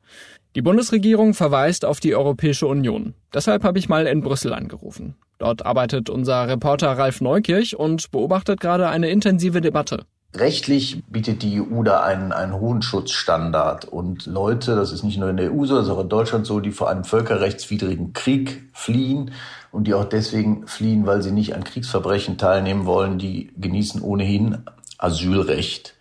Die 0.56 0.62
Bundesregierung 0.62 1.34
verweist 1.34 1.86
auf 1.86 2.00
die 2.00 2.16
Europäische 2.16 2.68
Union. 2.68 3.14
Deshalb 3.34 3.64
habe 3.64 3.80
ich 3.80 3.90
mal 3.90 4.08
in 4.08 4.22
Brüssel 4.22 4.54
angerufen. 4.54 5.16
Dort 5.40 5.66
arbeitet 5.66 6.10
unser 6.10 6.48
Reporter 6.48 6.98
Ralf 6.98 7.22
Neukirch 7.22 7.76
und 7.76 8.12
beobachtet 8.12 8.60
gerade 8.60 8.88
eine 8.88 9.10
intensive 9.10 9.62
Debatte. 9.62 10.06
Rechtlich 10.36 11.04
bietet 11.08 11.42
die 11.42 11.62
EU 11.62 11.84
da 11.84 12.02
einen, 12.04 12.32
einen 12.32 12.54
hohen 12.54 12.82
Schutzstandard. 12.82 13.86
Und 13.86 14.26
Leute, 14.26 14.76
das 14.76 14.92
ist 14.92 15.04
nicht 15.04 15.18
nur 15.18 15.30
in 15.30 15.38
der 15.38 15.54
EU 15.54 15.66
so, 15.66 15.76
das 15.76 15.86
ist 15.86 15.92
auch 15.92 16.02
in 16.02 16.10
Deutschland 16.10 16.46
so, 16.46 16.60
die 16.60 16.72
vor 16.72 16.90
einem 16.90 17.06
völkerrechtswidrigen 17.06 18.14
Krieg 18.14 18.70
fliehen 18.74 19.32
und 19.72 19.86
die 19.86 19.94
auch 19.94 20.06
deswegen 20.06 20.68
fliehen, 20.68 21.06
weil 21.06 21.22
sie 21.22 21.32
nicht 21.32 21.56
an 21.56 21.64
Kriegsverbrechen 21.64 22.38
teilnehmen 22.38 22.86
wollen, 22.86 23.18
die 23.18 23.52
genießen 23.58 24.02
ohnehin 24.02 24.64
Asylrecht. 24.98 25.96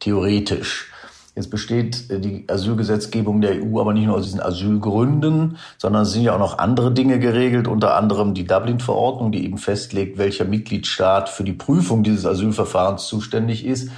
Theoretisch. 0.00 0.90
Jetzt 1.38 1.50
besteht 1.50 2.10
äh, 2.10 2.18
die 2.18 2.44
Asylgesetzgebung 2.48 3.40
der 3.40 3.62
EU 3.62 3.80
aber 3.80 3.92
nicht 3.92 4.06
nur 4.06 4.16
aus 4.16 4.24
diesen 4.24 4.40
Asylgründen, 4.40 5.56
sondern 5.76 6.02
es 6.02 6.10
sind 6.10 6.22
ja 6.22 6.34
auch 6.34 6.40
noch 6.40 6.58
andere 6.58 6.90
Dinge 6.90 7.20
geregelt, 7.20 7.68
unter 7.68 7.94
anderem 7.94 8.34
die 8.34 8.44
Dublin-Verordnung, 8.44 9.30
die 9.30 9.44
eben 9.44 9.56
festlegt, 9.56 10.18
welcher 10.18 10.44
Mitgliedstaat 10.44 11.28
für 11.28 11.44
die 11.44 11.52
Prüfung 11.52 12.02
dieses 12.02 12.26
Asylverfahrens 12.26 13.06
zuständig 13.06 13.64
ist. 13.64 13.88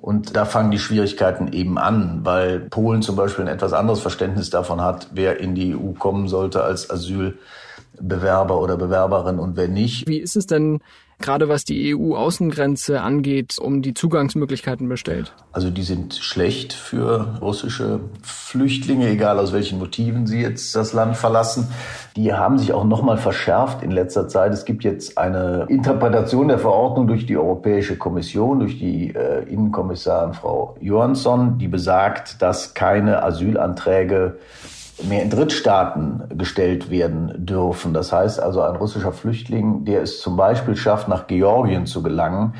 Und 0.00 0.34
da 0.34 0.44
fangen 0.44 0.72
die 0.72 0.80
Schwierigkeiten 0.80 1.52
eben 1.52 1.78
an, 1.78 2.22
weil 2.24 2.58
Polen 2.58 3.02
zum 3.02 3.14
Beispiel 3.14 3.44
ein 3.44 3.54
etwas 3.54 3.72
anderes 3.72 4.00
Verständnis 4.00 4.50
davon 4.50 4.80
hat, 4.80 5.10
wer 5.12 5.38
in 5.38 5.54
die 5.54 5.76
EU 5.76 5.92
kommen 5.92 6.26
sollte 6.26 6.64
als 6.64 6.90
Asylbewerber 6.90 8.60
oder 8.60 8.76
Bewerberin 8.76 9.38
und 9.38 9.56
wer 9.56 9.68
nicht. 9.68 10.08
Wie 10.08 10.18
ist 10.18 10.34
es 10.34 10.46
denn 10.46 10.80
gerade 11.20 11.48
was 11.48 11.64
die 11.64 11.94
EU-Außengrenze 11.94 13.00
angeht, 13.00 13.58
um 13.60 13.82
die 13.82 13.94
Zugangsmöglichkeiten 13.94 14.88
bestellt? 14.88 15.32
Also 15.52 15.70
die 15.70 15.82
sind 15.82 16.14
schlecht 16.14 16.72
für 16.72 17.38
russische 17.40 18.00
Flüchtlinge, 18.22 19.08
egal 19.08 19.38
aus 19.38 19.52
welchen 19.52 19.78
Motiven 19.78 20.26
sie 20.26 20.40
jetzt 20.40 20.74
das 20.74 20.92
Land 20.92 21.16
verlassen. 21.16 21.68
Die 22.16 22.32
haben 22.32 22.58
sich 22.58 22.72
auch 22.72 22.84
nochmal 22.84 23.18
verschärft 23.18 23.82
in 23.82 23.90
letzter 23.90 24.28
Zeit. 24.28 24.52
Es 24.52 24.64
gibt 24.64 24.82
jetzt 24.82 25.18
eine 25.18 25.66
Interpretation 25.68 26.48
der 26.48 26.58
Verordnung 26.58 27.06
durch 27.06 27.26
die 27.26 27.36
Europäische 27.36 27.96
Kommission, 27.96 28.60
durch 28.60 28.78
die 28.78 29.14
äh, 29.14 29.44
Innenkommissarin 29.48 30.34
Frau 30.34 30.76
Johansson, 30.80 31.58
die 31.58 31.68
besagt, 31.68 32.42
dass 32.42 32.74
keine 32.74 33.22
Asylanträge 33.22 34.38
mehr 35.08 35.22
in 35.22 35.30
Drittstaaten 35.30 36.24
gestellt 36.36 36.90
werden 36.90 37.46
dürfen. 37.46 37.94
Das 37.94 38.12
heißt 38.12 38.40
also, 38.40 38.62
ein 38.62 38.76
russischer 38.76 39.12
Flüchtling, 39.12 39.84
der 39.84 40.02
es 40.02 40.20
zum 40.20 40.36
Beispiel 40.36 40.76
schafft, 40.76 41.08
nach 41.08 41.26
Georgien 41.26 41.86
zu 41.86 42.02
gelangen, 42.02 42.54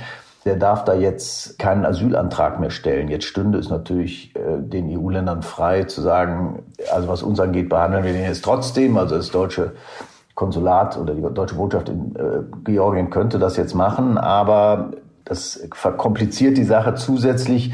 der 0.45 0.57
darf 0.57 0.85
da 0.85 0.95
jetzt 0.95 1.59
keinen 1.59 1.85
Asylantrag 1.85 2.61
mehr 2.61 2.71
stellen. 2.71 3.09
Jetzt 3.09 3.27
stünde 3.27 3.59
es 3.59 3.69
natürlich 3.69 4.35
äh, 4.37 4.59
den 4.59 4.89
EU-Ländern 4.89 5.43
frei 5.43 5.85
zu 5.85 6.01
sagen, 6.01 6.63
also 6.93 7.09
was 7.09 7.23
uns 7.23 7.41
angeht, 7.41 7.69
behandeln 7.69 8.05
wir 8.05 8.13
den 8.13 8.25
jetzt 8.25 8.45
trotzdem. 8.45 8.97
Also 8.97 9.17
das 9.17 9.31
deutsche 9.31 9.73
Konsulat 10.35 10.97
oder 10.97 11.15
die 11.15 11.23
deutsche 11.35 11.57
Botschaft 11.57 11.91
in 11.91 12.17
äh, 12.17 12.43
Georgien 12.65 13.11
könnte 13.11 13.39
das 13.39 13.59
jetzt 13.59 13.75
machen, 13.75 14.17
aber 14.17 14.93
das 15.27 15.69
verkompliziert 15.75 16.57
die 16.57 16.65
Sache 16.65 16.95
zusätzlich 16.95 17.73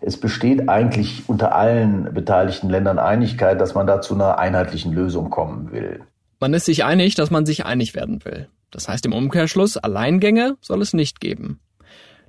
es 0.00 0.18
besteht 0.18 0.68
eigentlich 0.68 1.28
unter 1.28 1.54
allen 1.54 2.12
beteiligten 2.14 2.70
Ländern 2.70 2.98
Einigkeit, 2.98 3.60
dass 3.60 3.74
man 3.74 3.86
da 3.86 4.00
zu 4.00 4.14
einer 4.14 4.38
einheitlichen 4.38 4.92
Lösung 4.92 5.30
kommen 5.30 5.72
will. 5.72 6.00
Man 6.40 6.54
ist 6.54 6.66
sich 6.66 6.84
einig, 6.84 7.14
dass 7.14 7.30
man 7.30 7.46
sich 7.46 7.66
einig 7.66 7.94
werden 7.94 8.24
will. 8.24 8.48
Das 8.70 8.88
heißt 8.88 9.06
im 9.06 9.12
Umkehrschluss, 9.12 9.76
Alleingänge 9.76 10.56
soll 10.60 10.82
es 10.82 10.92
nicht 10.92 11.20
geben. 11.20 11.60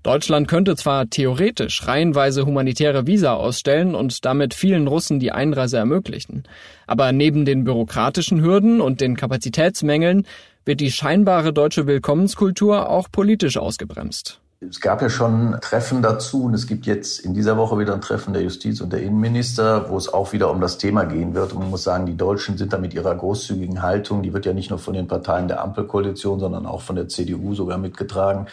Deutschland 0.01 0.47
könnte 0.47 0.77
zwar 0.77 1.09
theoretisch 1.09 1.85
reihenweise 1.85 2.45
humanitäre 2.45 3.05
Visa 3.05 3.33
ausstellen 3.33 3.95
und 3.95 4.23
damit 4.23 4.53
vielen 4.53 4.87
Russen 4.87 5.19
die 5.19 5.33
Einreise 5.33 5.77
ermöglichen, 5.77 6.43
aber 6.87 7.11
neben 7.11 7.43
den 7.43 7.65
bürokratischen 7.65 8.41
Hürden 8.41 8.79
und 8.79 9.01
den 9.01 9.17
Kapazitätsmängeln 9.17 10.25
wird 10.63 10.79
die 10.79 10.91
scheinbare 10.91 11.51
deutsche 11.51 11.85
Willkommenskultur 11.85 12.89
auch 12.89 13.11
politisch 13.11 13.57
ausgebremst. 13.57 14.39
Es 14.61 14.81
gab 14.81 15.01
ja 15.01 15.09
schon 15.09 15.57
Treffen 15.61 16.01
dazu 16.01 16.43
und 16.43 16.53
es 16.53 16.67
gibt 16.67 16.85
jetzt 16.85 17.19
in 17.21 17.33
dieser 17.33 17.55
Woche 17.55 17.79
wieder 17.79 17.93
ein 17.93 18.01
Treffen 18.01 18.33
der 18.33 18.41
Justiz- 18.41 18.81
und 18.81 18.91
der 18.91 19.01
Innenminister, 19.01 19.89
wo 19.89 19.95
es 19.95 20.13
auch 20.13 20.33
wieder 20.33 20.51
um 20.51 20.59
das 20.59 20.77
Thema 20.77 21.05
gehen 21.05 21.33
wird. 21.33 21.53
Und 21.53 21.59
man 21.59 21.69
muss 21.69 21.83
sagen, 21.83 22.05
die 22.05 22.17
Deutschen 22.17 22.57
sind 22.57 22.73
da 22.73 22.77
mit 22.77 22.93
ihrer 22.93 23.15
großzügigen 23.15 23.81
Haltung, 23.81 24.21
die 24.21 24.33
wird 24.33 24.45
ja 24.45 24.51
nicht 24.51 24.69
nur 24.69 24.77
von 24.77 24.95
den 24.95 25.07
Parteien 25.07 25.47
der 25.47 25.61
Ampelkoalition, 25.61 26.41
sondern 26.41 26.65
auch 26.65 26.81
von 26.81 26.97
der 26.97 27.07
CDU 27.07 27.55
sogar 27.55 27.77
mitgetragen, 27.77 28.47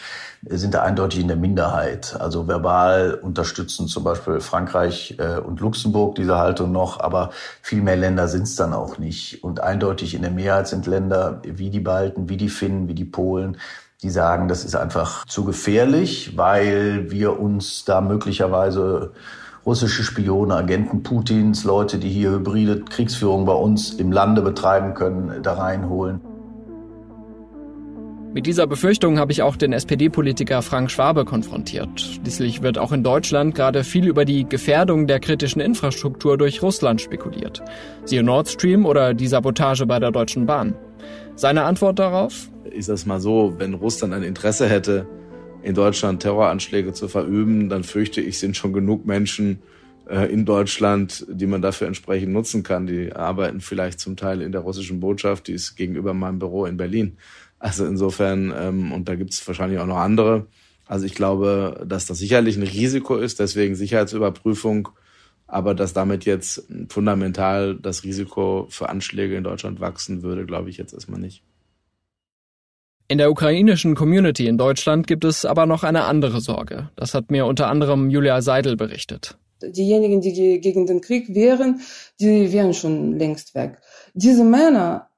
sind 0.48 0.74
da 0.74 0.84
eindeutig 0.84 1.18
in 1.18 1.26
der 1.26 1.36
Minderheit. 1.36 2.14
Also 2.20 2.46
verbal 2.46 3.14
unterstützen 3.20 3.88
zum 3.88 4.04
Beispiel 4.04 4.38
Frankreich 4.38 5.16
äh, 5.18 5.40
und 5.40 5.58
Luxemburg 5.58 6.14
diese 6.14 6.38
Haltung 6.38 6.70
noch, 6.70 7.00
aber 7.00 7.30
viel 7.62 7.82
mehr 7.82 7.96
Länder 7.96 8.28
sind 8.28 8.44
es 8.44 8.54
dann 8.54 8.74
auch 8.74 8.98
nicht. 8.98 9.42
Und 9.42 9.58
eindeutig 9.58 10.14
in 10.14 10.22
der 10.22 10.30
Mehrheit 10.30 10.68
sind 10.68 10.86
Länder 10.86 11.42
wie 11.42 11.70
die 11.70 11.80
Balten, 11.80 12.28
wie 12.28 12.36
die 12.36 12.48
Finnen, 12.48 12.86
wie 12.86 12.94
die 12.94 13.04
Polen, 13.04 13.56
die 14.02 14.10
sagen, 14.10 14.48
das 14.48 14.64
ist 14.64 14.76
einfach 14.76 15.24
zu 15.26 15.44
gefährlich, 15.44 16.36
weil 16.36 17.10
wir 17.10 17.40
uns 17.40 17.84
da 17.84 18.00
möglicherweise 18.00 19.12
russische 19.64 20.04
Spione, 20.04 20.54
Agenten 20.54 21.02
Putins, 21.02 21.64
Leute, 21.64 21.98
die 21.98 22.10
hier 22.10 22.30
hybride 22.30 22.82
Kriegsführung 22.82 23.46
bei 23.46 23.54
uns 23.54 23.94
im 23.94 24.12
Lande 24.12 24.42
betreiben 24.42 24.94
können, 24.94 25.42
da 25.42 25.54
reinholen. 25.54 26.20
Mit 28.32 28.44
dieser 28.44 28.66
Befürchtung 28.66 29.18
habe 29.18 29.32
ich 29.32 29.40
auch 29.40 29.56
den 29.56 29.72
SPD-Politiker 29.72 30.60
Frank 30.60 30.90
Schwabe 30.90 31.24
konfrontiert. 31.24 31.98
Schließlich 31.98 32.60
wird 32.60 32.76
auch 32.76 32.92
in 32.92 33.02
Deutschland 33.02 33.54
gerade 33.54 33.82
viel 33.82 34.06
über 34.06 34.26
die 34.26 34.46
Gefährdung 34.46 35.06
der 35.06 35.20
kritischen 35.20 35.62
Infrastruktur 35.62 36.36
durch 36.36 36.62
Russland 36.62 37.00
spekuliert. 37.00 37.62
Siehe 38.04 38.22
Nord 38.22 38.48
Stream 38.48 38.84
oder 38.84 39.14
die 39.14 39.26
Sabotage 39.26 39.86
bei 39.86 39.98
der 39.98 40.10
Deutschen 40.10 40.44
Bahn. 40.44 40.74
Seine 41.36 41.64
Antwort 41.64 41.98
darauf? 41.98 42.48
Ich 42.72 42.86
sag's 42.86 43.04
mal 43.04 43.20
so, 43.20 43.54
wenn 43.58 43.74
Russland 43.74 44.14
ein 44.14 44.22
Interesse 44.22 44.66
hätte, 44.70 45.06
in 45.62 45.74
Deutschland 45.74 46.22
Terroranschläge 46.22 46.94
zu 46.94 47.08
verüben, 47.08 47.68
dann 47.68 47.84
fürchte 47.84 48.22
ich, 48.22 48.38
sind 48.38 48.56
schon 48.56 48.72
genug 48.72 49.04
Menschen 49.04 49.58
äh, 50.08 50.32
in 50.32 50.46
Deutschland, 50.46 51.26
die 51.28 51.46
man 51.46 51.60
dafür 51.60 51.88
entsprechend 51.88 52.32
nutzen 52.32 52.62
kann. 52.62 52.86
Die 52.86 53.12
arbeiten 53.12 53.60
vielleicht 53.60 54.00
zum 54.00 54.16
Teil 54.16 54.40
in 54.40 54.50
der 54.50 54.62
russischen 54.62 54.98
Botschaft, 54.98 55.48
die 55.48 55.52
ist 55.52 55.76
gegenüber 55.76 56.14
meinem 56.14 56.38
Büro 56.38 56.64
in 56.64 56.78
Berlin. 56.78 57.18
Also 57.58 57.84
insofern, 57.84 58.54
ähm, 58.58 58.92
und 58.92 59.06
da 59.06 59.14
gibt's 59.14 59.46
wahrscheinlich 59.46 59.78
auch 59.78 59.86
noch 59.86 59.98
andere. 59.98 60.46
Also 60.86 61.04
ich 61.04 61.14
glaube, 61.14 61.84
dass 61.86 62.06
das 62.06 62.16
sicherlich 62.16 62.56
ein 62.56 62.62
Risiko 62.62 63.16
ist, 63.16 63.40
deswegen 63.40 63.74
Sicherheitsüberprüfung 63.74 64.88
aber 65.46 65.74
dass 65.74 65.92
damit 65.92 66.24
jetzt 66.24 66.66
fundamental 66.88 67.76
das 67.76 68.04
Risiko 68.04 68.66
für 68.70 68.88
Anschläge 68.88 69.36
in 69.36 69.44
Deutschland 69.44 69.80
wachsen 69.80 70.22
würde, 70.22 70.46
glaube 70.46 70.70
ich 70.70 70.76
jetzt 70.76 70.92
erstmal 70.92 71.20
nicht. 71.20 71.42
In 73.08 73.18
der 73.18 73.30
ukrainischen 73.30 73.94
Community 73.94 74.48
in 74.48 74.58
Deutschland 74.58 75.06
gibt 75.06 75.24
es 75.24 75.44
aber 75.44 75.66
noch 75.66 75.84
eine 75.84 76.04
andere 76.04 76.40
Sorge. 76.40 76.90
Das 76.96 77.14
hat 77.14 77.30
mir 77.30 77.46
unter 77.46 77.68
anderem 77.68 78.10
Julia 78.10 78.42
Seidel 78.42 78.76
berichtet. 78.76 79.38
Diejenigen, 79.62 80.20
die 80.20 80.60
gegen 80.60 80.86
den 80.86 81.00
Krieg 81.00 81.32
wären, 81.32 81.80
die 82.20 82.52
wären 82.52 82.74
schon 82.74 83.16
längst 83.16 83.54
weg. 83.54 83.78
Diese 84.14 84.44
Männer, 84.44 85.08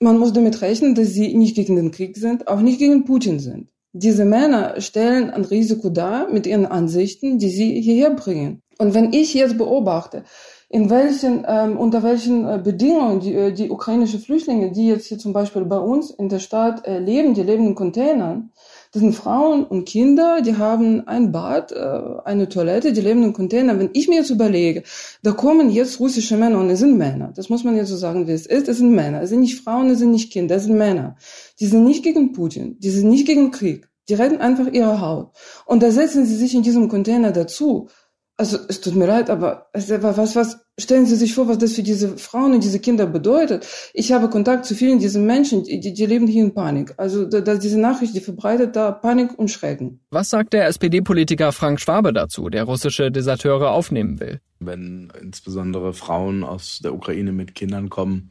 man 0.00 0.18
muss 0.18 0.32
damit 0.32 0.60
rechnen, 0.60 0.96
dass 0.96 1.08
sie 1.08 1.34
nicht 1.34 1.54
gegen 1.54 1.76
den 1.76 1.92
Krieg 1.92 2.16
sind, 2.16 2.48
auch 2.48 2.60
nicht 2.60 2.80
gegen 2.80 3.04
Putin 3.04 3.38
sind. 3.38 3.70
Diese 3.96 4.24
Männer 4.24 4.80
stellen 4.80 5.30
ein 5.30 5.44
Risiko 5.44 5.88
dar 5.88 6.28
mit 6.28 6.48
ihren 6.48 6.66
Ansichten, 6.66 7.38
die 7.38 7.48
sie 7.48 7.80
hierher 7.80 8.10
bringen. 8.10 8.60
Und 8.76 8.92
wenn 8.92 9.12
ich 9.12 9.32
jetzt 9.34 9.56
beobachte, 9.56 10.24
in 10.68 10.90
welchen, 10.90 11.44
ähm, 11.46 11.76
unter 11.76 12.02
welchen 12.02 12.44
äh, 12.44 12.58
Bedingungen 12.58 13.20
die, 13.20 13.32
äh, 13.32 13.52
die 13.52 13.70
ukrainische 13.70 14.18
Flüchtlinge, 14.18 14.72
die 14.72 14.88
jetzt 14.88 15.06
hier 15.06 15.18
zum 15.18 15.32
Beispiel 15.32 15.64
bei 15.64 15.78
uns 15.78 16.10
in 16.10 16.28
der 16.28 16.40
Stadt 16.40 16.84
äh, 16.84 16.98
leben, 16.98 17.34
die 17.34 17.44
leben 17.44 17.68
in 17.68 17.76
Containern, 17.76 18.50
das 18.94 19.00
sind 19.00 19.12
Frauen 19.12 19.64
und 19.64 19.86
Kinder, 19.86 20.40
die 20.40 20.56
haben 20.56 21.06
ein 21.08 21.32
Bad, 21.32 21.72
äh, 21.72 22.20
eine 22.24 22.48
Toilette, 22.48 22.92
die 22.92 23.00
leben 23.00 23.24
in 23.24 23.32
Containern. 23.32 23.80
Wenn 23.80 23.90
ich 23.92 24.06
mir 24.06 24.18
jetzt 24.18 24.30
überlege, 24.30 24.84
da 25.24 25.32
kommen 25.32 25.68
jetzt 25.68 25.98
russische 25.98 26.36
Männer 26.36 26.60
und 26.60 26.70
es 26.70 26.78
sind 26.78 26.96
Männer, 26.96 27.32
das 27.34 27.48
muss 27.48 27.64
man 27.64 27.74
jetzt 27.76 27.88
so 27.88 27.96
sagen, 27.96 28.28
wie 28.28 28.32
es 28.32 28.46
ist, 28.46 28.68
es 28.68 28.78
sind 28.78 28.94
Männer, 28.94 29.22
es 29.22 29.30
sind 29.30 29.40
nicht 29.40 29.60
Frauen, 29.60 29.90
es 29.90 29.98
sind 29.98 30.12
nicht 30.12 30.32
Kinder, 30.32 30.54
es 30.54 30.64
sind 30.64 30.78
Männer. 30.78 31.16
Die 31.58 31.66
sind 31.66 31.82
nicht 31.82 32.04
gegen 32.04 32.32
Putin, 32.32 32.78
die 32.78 32.90
sind 32.90 33.10
nicht 33.10 33.26
gegen 33.26 33.50
Krieg, 33.50 33.88
die 34.08 34.14
retten 34.14 34.40
einfach 34.40 34.68
ihre 34.72 35.00
Haut. 35.00 35.32
Und 35.66 35.82
da 35.82 35.90
setzen 35.90 36.24
sie 36.24 36.36
sich 36.36 36.54
in 36.54 36.62
diesem 36.62 36.88
Container 36.88 37.32
dazu 37.32 37.88
also 38.36 38.58
es 38.68 38.80
tut 38.80 38.96
mir 38.96 39.06
leid, 39.06 39.30
aber 39.30 39.68
was, 39.72 40.34
was, 40.34 40.58
stellen 40.78 41.06
Sie 41.06 41.14
sich 41.14 41.34
vor, 41.34 41.46
was 41.46 41.58
das 41.58 41.74
für 41.74 41.84
diese 41.84 42.18
Frauen 42.18 42.54
und 42.54 42.64
diese 42.64 42.80
Kinder 42.80 43.06
bedeutet. 43.06 43.66
Ich 43.92 44.12
habe 44.12 44.28
Kontakt 44.28 44.64
zu 44.64 44.74
vielen 44.74 44.98
dieser 44.98 45.20
Menschen, 45.20 45.62
die, 45.64 45.80
die 45.80 46.06
leben 46.06 46.26
hier 46.26 46.42
in 46.42 46.52
Panik. 46.52 46.94
Also 46.96 47.26
da, 47.26 47.54
diese 47.54 47.78
Nachricht, 47.78 48.14
die 48.14 48.20
verbreitet 48.20 48.74
da 48.74 48.90
Panik 48.90 49.38
und 49.38 49.50
Schrecken. 49.50 50.00
Was 50.10 50.30
sagt 50.30 50.52
der 50.52 50.66
SPD-Politiker 50.66 51.52
Frank 51.52 51.80
Schwabe 51.80 52.12
dazu, 52.12 52.48
der 52.48 52.64
russische 52.64 53.12
Deserteure 53.12 53.70
aufnehmen 53.70 54.18
will? 54.18 54.40
Wenn 54.58 55.12
insbesondere 55.20 55.92
Frauen 55.92 56.42
aus 56.42 56.80
der 56.82 56.94
Ukraine 56.94 57.32
mit 57.32 57.54
Kindern 57.54 57.88
kommen, 57.88 58.30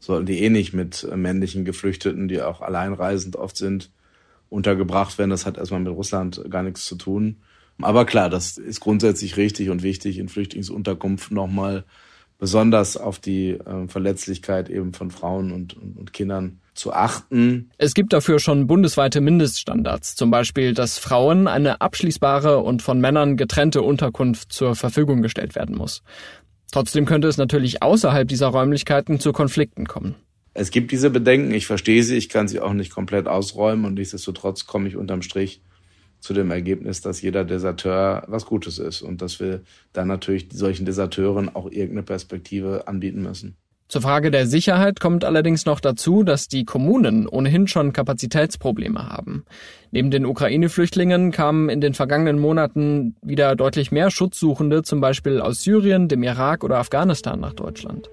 sollten 0.00 0.26
die 0.26 0.42
eh 0.42 0.50
nicht 0.50 0.74
mit 0.74 1.06
männlichen 1.14 1.64
Geflüchteten, 1.64 2.26
die 2.26 2.42
auch 2.42 2.60
alleinreisend 2.60 3.36
oft 3.36 3.56
sind, 3.56 3.92
untergebracht 4.48 5.16
werden. 5.16 5.30
Das 5.30 5.46
hat 5.46 5.58
erstmal 5.58 5.80
mit 5.80 5.92
Russland 5.92 6.44
gar 6.50 6.64
nichts 6.64 6.84
zu 6.86 6.96
tun. 6.96 7.36
Aber 7.82 8.04
klar, 8.04 8.30
das 8.30 8.56
ist 8.56 8.80
grundsätzlich 8.80 9.36
richtig 9.36 9.70
und 9.70 9.82
wichtig, 9.82 10.18
in 10.18 10.28
Flüchtlingsunterkunft 10.28 11.30
nochmal 11.32 11.84
besonders 12.38 12.96
auf 12.96 13.18
die 13.18 13.50
äh, 13.50 13.88
Verletzlichkeit 13.88 14.68
eben 14.68 14.92
von 14.92 15.10
Frauen 15.10 15.52
und, 15.52 15.74
und, 15.74 15.96
und 15.96 16.12
Kindern 16.12 16.60
zu 16.74 16.92
achten. 16.92 17.70
Es 17.78 17.94
gibt 17.94 18.12
dafür 18.12 18.38
schon 18.38 18.66
bundesweite 18.66 19.20
Mindeststandards, 19.20 20.16
zum 20.16 20.30
Beispiel, 20.30 20.74
dass 20.74 20.98
Frauen 20.98 21.46
eine 21.46 21.80
abschließbare 21.80 22.58
und 22.58 22.82
von 22.82 23.00
Männern 23.00 23.36
getrennte 23.36 23.82
Unterkunft 23.82 24.52
zur 24.52 24.74
Verfügung 24.74 25.22
gestellt 25.22 25.54
werden 25.54 25.76
muss. 25.76 26.02
Trotzdem 26.72 27.06
könnte 27.06 27.28
es 27.28 27.36
natürlich 27.36 27.82
außerhalb 27.82 28.26
dieser 28.26 28.48
Räumlichkeiten 28.48 29.20
zu 29.20 29.32
Konflikten 29.32 29.86
kommen. 29.86 30.16
Es 30.54 30.70
gibt 30.70 30.90
diese 30.92 31.10
Bedenken, 31.10 31.52
ich 31.52 31.66
verstehe 31.66 32.02
sie, 32.02 32.16
ich 32.16 32.28
kann 32.28 32.48
sie 32.48 32.60
auch 32.60 32.72
nicht 32.72 32.92
komplett 32.92 33.28
ausräumen 33.28 33.84
und 33.84 33.94
nichtsdestotrotz 33.94 34.66
komme 34.66 34.88
ich 34.88 34.96
unterm 34.96 35.22
Strich 35.22 35.60
zu 36.24 36.32
dem 36.32 36.50
Ergebnis, 36.50 37.02
dass 37.02 37.20
jeder 37.20 37.44
Deserteur 37.44 38.24
was 38.28 38.46
Gutes 38.46 38.78
ist 38.78 39.02
und 39.02 39.20
dass 39.20 39.40
wir 39.40 39.60
dann 39.92 40.08
natürlich 40.08 40.48
solchen 40.50 40.86
Deserteuren 40.86 41.54
auch 41.54 41.66
irgendeine 41.66 42.02
Perspektive 42.02 42.88
anbieten 42.88 43.22
müssen. 43.22 43.56
Zur 43.88 44.00
Frage 44.00 44.30
der 44.30 44.46
Sicherheit 44.46 45.00
kommt 45.00 45.26
allerdings 45.26 45.66
noch 45.66 45.80
dazu, 45.80 46.22
dass 46.22 46.48
die 46.48 46.64
Kommunen 46.64 47.28
ohnehin 47.28 47.68
schon 47.68 47.92
Kapazitätsprobleme 47.92 49.06
haben. 49.10 49.44
Neben 49.90 50.10
den 50.10 50.24
Ukraine-Flüchtlingen 50.24 51.30
kamen 51.30 51.68
in 51.68 51.82
den 51.82 51.92
vergangenen 51.92 52.38
Monaten 52.38 53.16
wieder 53.20 53.54
deutlich 53.54 53.92
mehr 53.92 54.10
Schutzsuchende, 54.10 54.82
zum 54.82 55.02
Beispiel 55.02 55.42
aus 55.42 55.62
Syrien, 55.62 56.08
dem 56.08 56.22
Irak 56.22 56.64
oder 56.64 56.78
Afghanistan 56.78 57.38
nach 57.38 57.52
Deutschland. 57.52 58.08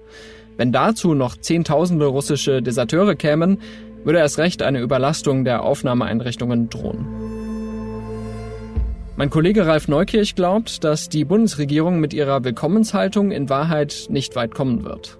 Wenn 0.58 0.70
dazu 0.70 1.14
noch 1.14 1.38
Zehntausende 1.38 2.04
russische 2.04 2.60
Deserteure 2.60 3.14
kämen, 3.14 3.58
würde 4.04 4.18
erst 4.18 4.36
recht 4.36 4.60
eine 4.60 4.80
Überlastung 4.80 5.46
der 5.46 5.62
Aufnahmeeinrichtungen 5.62 6.68
drohen. 6.68 7.41
Mein 9.22 9.30
Kollege 9.30 9.68
Ralf 9.68 9.86
Neukirch 9.86 10.34
glaubt, 10.34 10.82
dass 10.82 11.08
die 11.08 11.24
Bundesregierung 11.24 12.00
mit 12.00 12.12
ihrer 12.12 12.42
Willkommenshaltung 12.42 13.30
in 13.30 13.48
Wahrheit 13.48 14.06
nicht 14.08 14.34
weit 14.34 14.52
kommen 14.52 14.82
wird. 14.82 15.16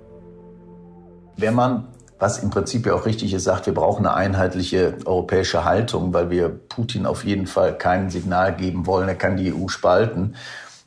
Wenn 1.37 1.55
man, 1.55 1.87
was 2.19 2.43
im 2.43 2.51
Prinzip 2.51 2.85
ja 2.85 2.95
auch 2.95 3.07
richtig 3.07 3.33
ist, 3.33 3.45
sagt, 3.45 3.67
wir 3.67 3.75
brauchen 3.75 4.05
eine 4.05 4.17
einheitliche 4.17 4.97
europäische 5.05 5.65
Haltung, 5.65 6.13
weil 6.13 6.31
wir 6.31 6.49
Putin 6.49 7.07
auf 7.07 7.25
jeden 7.25 7.47
Fall 7.47 7.79
kein 7.79 8.11
Signal 8.11 8.57
geben 8.57 8.89
wollen, 8.89 9.09
er 9.09 9.15
kann 9.15 9.37
die 9.37 9.55
EU 9.55 9.69
spalten, 9.69 10.35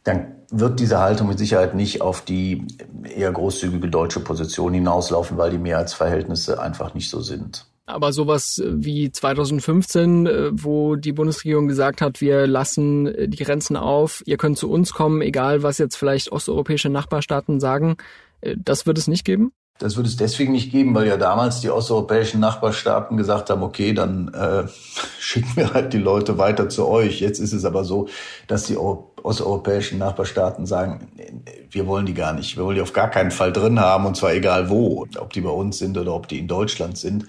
dann 0.04 0.36
wird 0.52 0.82
diese 0.82 1.00
Haltung 1.00 1.30
mit 1.30 1.40
Sicherheit 1.40 1.74
nicht 1.74 2.02
auf 2.02 2.20
die 2.20 2.68
eher 3.06 3.32
großzügige 3.32 3.88
deutsche 3.88 4.20
Position 4.20 4.74
hinauslaufen, 4.74 5.38
weil 5.38 5.52
die 5.52 5.58
Mehrheitsverhältnisse 5.58 6.62
einfach 6.62 6.94
nicht 6.94 7.10
so 7.10 7.22
sind. 7.22 7.66
Aber 7.86 8.14
sowas 8.14 8.58
äh, 8.58 8.66
wie 8.68 9.12
2015, 9.12 10.26
äh, 10.26 10.50
wo 10.54 10.96
die 10.96 11.14
Bundesregierung 11.14 11.68
gesagt 11.68 12.02
hat, 12.02 12.20
wir 12.20 12.48
lassen 12.48 13.08
äh, 13.08 13.28
die 13.28 13.44
Grenzen 13.44 13.76
auf, 13.76 14.24
ihr 14.26 14.38
könnt 14.38 14.58
zu 14.58 14.72
uns 14.72 14.94
kommen, 14.94 15.22
egal 15.22 15.62
was 15.62 15.78
jetzt 15.78 15.96
vielleicht 15.96 16.32
osteuropäische 16.32 16.90
Nachbarstaaten 16.90 17.60
sagen, 17.60 17.98
das 18.42 18.86
wird 18.86 18.98
es 18.98 19.08
nicht 19.08 19.26
geben? 19.26 19.54
Das 19.78 19.98
wird 19.98 20.08
es 20.08 20.16
deswegen 20.16 20.54
nicht 20.54 20.72
geben, 20.72 20.96
weil 20.96 21.08
ja 21.08 21.18
damals 21.18 21.60
die 21.60 21.70
osteuropäischen 21.70 22.40
Nachbarstaaten 22.40 23.18
gesagt 23.18 23.50
haben, 23.50 23.62
okay, 23.62 23.94
dann 23.94 24.34
äh, 24.34 24.64
schicken 25.20 25.52
wir 25.56 25.74
halt 25.74 25.94
die 25.94 25.98
Leute 25.98 26.38
weiter 26.38 26.70
zu 26.70 26.88
euch. 26.88 27.20
Jetzt 27.20 27.40
ist 27.40 27.54
es 27.54 27.66
aber 27.66 27.84
so, 27.84 28.08
dass 28.48 28.64
die 28.64 28.78
osteuropäischen 28.78 29.98
Nachbarstaaten 29.98 30.66
sagen, 30.66 31.12
wir 31.70 31.88
wollen 31.88 32.06
die 32.06 32.14
gar 32.14 32.34
nicht, 32.34 32.56
wir 32.56 32.64
wollen 32.64 32.76
die 32.76 32.82
auf 32.82 32.94
gar 32.94 33.10
keinen 33.10 33.32
Fall 33.32 33.52
drin 33.52 33.80
haben 33.80 34.06
und 34.06 34.16
zwar 34.16 34.34
egal 34.34 34.70
wo, 34.70 35.08
ob 35.18 35.34
die 35.34 35.42
bei 35.42 35.50
uns 35.50 35.78
sind 35.78 35.98
oder 35.98 36.14
ob 36.14 36.30
die 36.30 36.40
in 36.40 36.48
Deutschland 36.48 36.98
sind. 36.98 37.26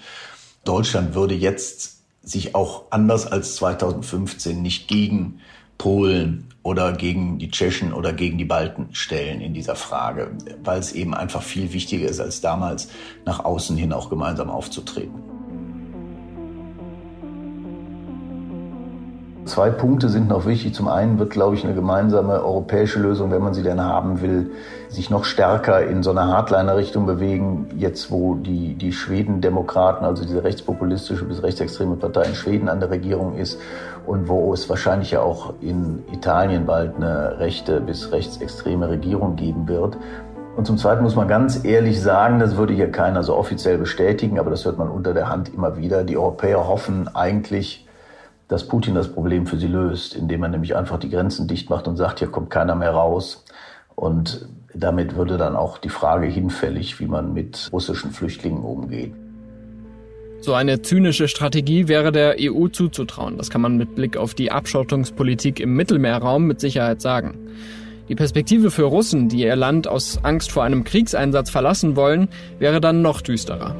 Deutschland 0.66 1.14
würde 1.14 1.34
jetzt 1.34 2.02
sich 2.22 2.54
auch 2.54 2.84
anders 2.90 3.26
als 3.26 3.54
2015 3.56 4.60
nicht 4.60 4.88
gegen 4.88 5.40
Polen 5.78 6.48
oder 6.62 6.92
gegen 6.92 7.38
die 7.38 7.50
Tschechen 7.50 7.92
oder 7.92 8.12
gegen 8.12 8.38
die 8.38 8.44
Balten 8.44 8.88
stellen 8.92 9.40
in 9.40 9.54
dieser 9.54 9.76
Frage, 9.76 10.32
weil 10.64 10.80
es 10.80 10.92
eben 10.92 11.14
einfach 11.14 11.42
viel 11.42 11.72
wichtiger 11.72 12.08
ist 12.08 12.20
als 12.20 12.40
damals, 12.40 12.88
nach 13.24 13.44
außen 13.44 13.76
hin 13.76 13.92
auch 13.92 14.10
gemeinsam 14.10 14.50
aufzutreten. 14.50 15.35
Zwei 19.46 19.70
Punkte 19.70 20.08
sind 20.08 20.28
noch 20.28 20.44
wichtig. 20.44 20.74
Zum 20.74 20.88
einen 20.88 21.20
wird, 21.20 21.30
glaube 21.30 21.54
ich, 21.54 21.64
eine 21.64 21.72
gemeinsame 21.72 22.44
europäische 22.44 22.98
Lösung, 22.98 23.30
wenn 23.30 23.42
man 23.42 23.54
sie 23.54 23.62
denn 23.62 23.80
haben 23.80 24.20
will, 24.20 24.50
sich 24.88 25.08
noch 25.08 25.24
stärker 25.24 25.86
in 25.86 26.02
so 26.02 26.10
eine 26.10 26.26
Hardliner-Richtung 26.26 27.06
bewegen. 27.06 27.68
Jetzt, 27.76 28.10
wo 28.10 28.34
die, 28.34 28.74
die 28.74 28.92
Schweden-Demokraten, 28.92 30.04
also 30.04 30.24
diese 30.24 30.42
rechtspopulistische 30.42 31.24
bis 31.24 31.44
rechtsextreme 31.44 31.94
Partei 31.94 32.24
in 32.24 32.34
Schweden 32.34 32.68
an 32.68 32.80
der 32.80 32.90
Regierung 32.90 33.36
ist 33.36 33.60
und 34.04 34.28
wo 34.28 34.52
es 34.52 34.68
wahrscheinlich 34.68 35.12
ja 35.12 35.20
auch 35.20 35.54
in 35.60 36.02
Italien 36.12 36.66
bald 36.66 36.96
eine 36.96 37.38
rechte 37.38 37.80
bis 37.80 38.10
rechtsextreme 38.10 38.88
Regierung 38.88 39.36
geben 39.36 39.68
wird. 39.68 39.96
Und 40.56 40.66
zum 40.66 40.76
Zweiten 40.76 41.04
muss 41.04 41.14
man 41.14 41.28
ganz 41.28 41.64
ehrlich 41.64 42.02
sagen, 42.02 42.40
das 42.40 42.56
würde 42.56 42.74
hier 42.74 42.90
keiner 42.90 43.22
so 43.22 43.36
offiziell 43.36 43.78
bestätigen, 43.78 44.40
aber 44.40 44.50
das 44.50 44.64
hört 44.64 44.76
man 44.76 44.88
unter 44.88 45.14
der 45.14 45.28
Hand 45.28 45.54
immer 45.54 45.76
wieder. 45.76 46.02
Die 46.02 46.16
Europäer 46.16 46.66
hoffen 46.66 47.08
eigentlich, 47.14 47.85
dass 48.48 48.68
Putin 48.68 48.94
das 48.94 49.12
Problem 49.12 49.46
für 49.46 49.56
sie 49.56 49.66
löst, 49.66 50.14
indem 50.14 50.42
er 50.42 50.48
nämlich 50.48 50.76
einfach 50.76 50.98
die 50.98 51.10
Grenzen 51.10 51.48
dicht 51.48 51.68
macht 51.70 51.88
und 51.88 51.96
sagt, 51.96 52.20
hier 52.20 52.28
kommt 52.28 52.50
keiner 52.50 52.74
mehr 52.74 52.92
raus. 52.92 53.44
Und 53.94 54.48
damit 54.74 55.16
würde 55.16 55.36
dann 55.36 55.56
auch 55.56 55.78
die 55.78 55.88
Frage 55.88 56.26
hinfällig, 56.26 57.00
wie 57.00 57.06
man 57.06 57.32
mit 57.32 57.70
russischen 57.72 58.10
Flüchtlingen 58.12 58.62
umgeht. 58.62 59.12
So 60.40 60.52
eine 60.52 60.82
zynische 60.82 61.28
Strategie 61.28 61.88
wäre 61.88 62.12
der 62.12 62.36
EU 62.38 62.68
zuzutrauen. 62.68 63.38
Das 63.38 63.50
kann 63.50 63.62
man 63.62 63.78
mit 63.78 63.94
Blick 63.94 64.16
auf 64.16 64.34
die 64.34 64.52
Abschottungspolitik 64.52 65.58
im 65.60 65.74
Mittelmeerraum 65.74 66.44
mit 66.44 66.60
Sicherheit 66.60 67.00
sagen. 67.00 67.48
Die 68.08 68.14
Perspektive 68.14 68.70
für 68.70 68.84
Russen, 68.84 69.28
die 69.28 69.40
ihr 69.40 69.56
Land 69.56 69.88
aus 69.88 70.20
Angst 70.22 70.52
vor 70.52 70.62
einem 70.62 70.84
Kriegseinsatz 70.84 71.50
verlassen 71.50 71.96
wollen, 71.96 72.28
wäre 72.60 72.80
dann 72.80 73.02
noch 73.02 73.22
düsterer. 73.22 73.74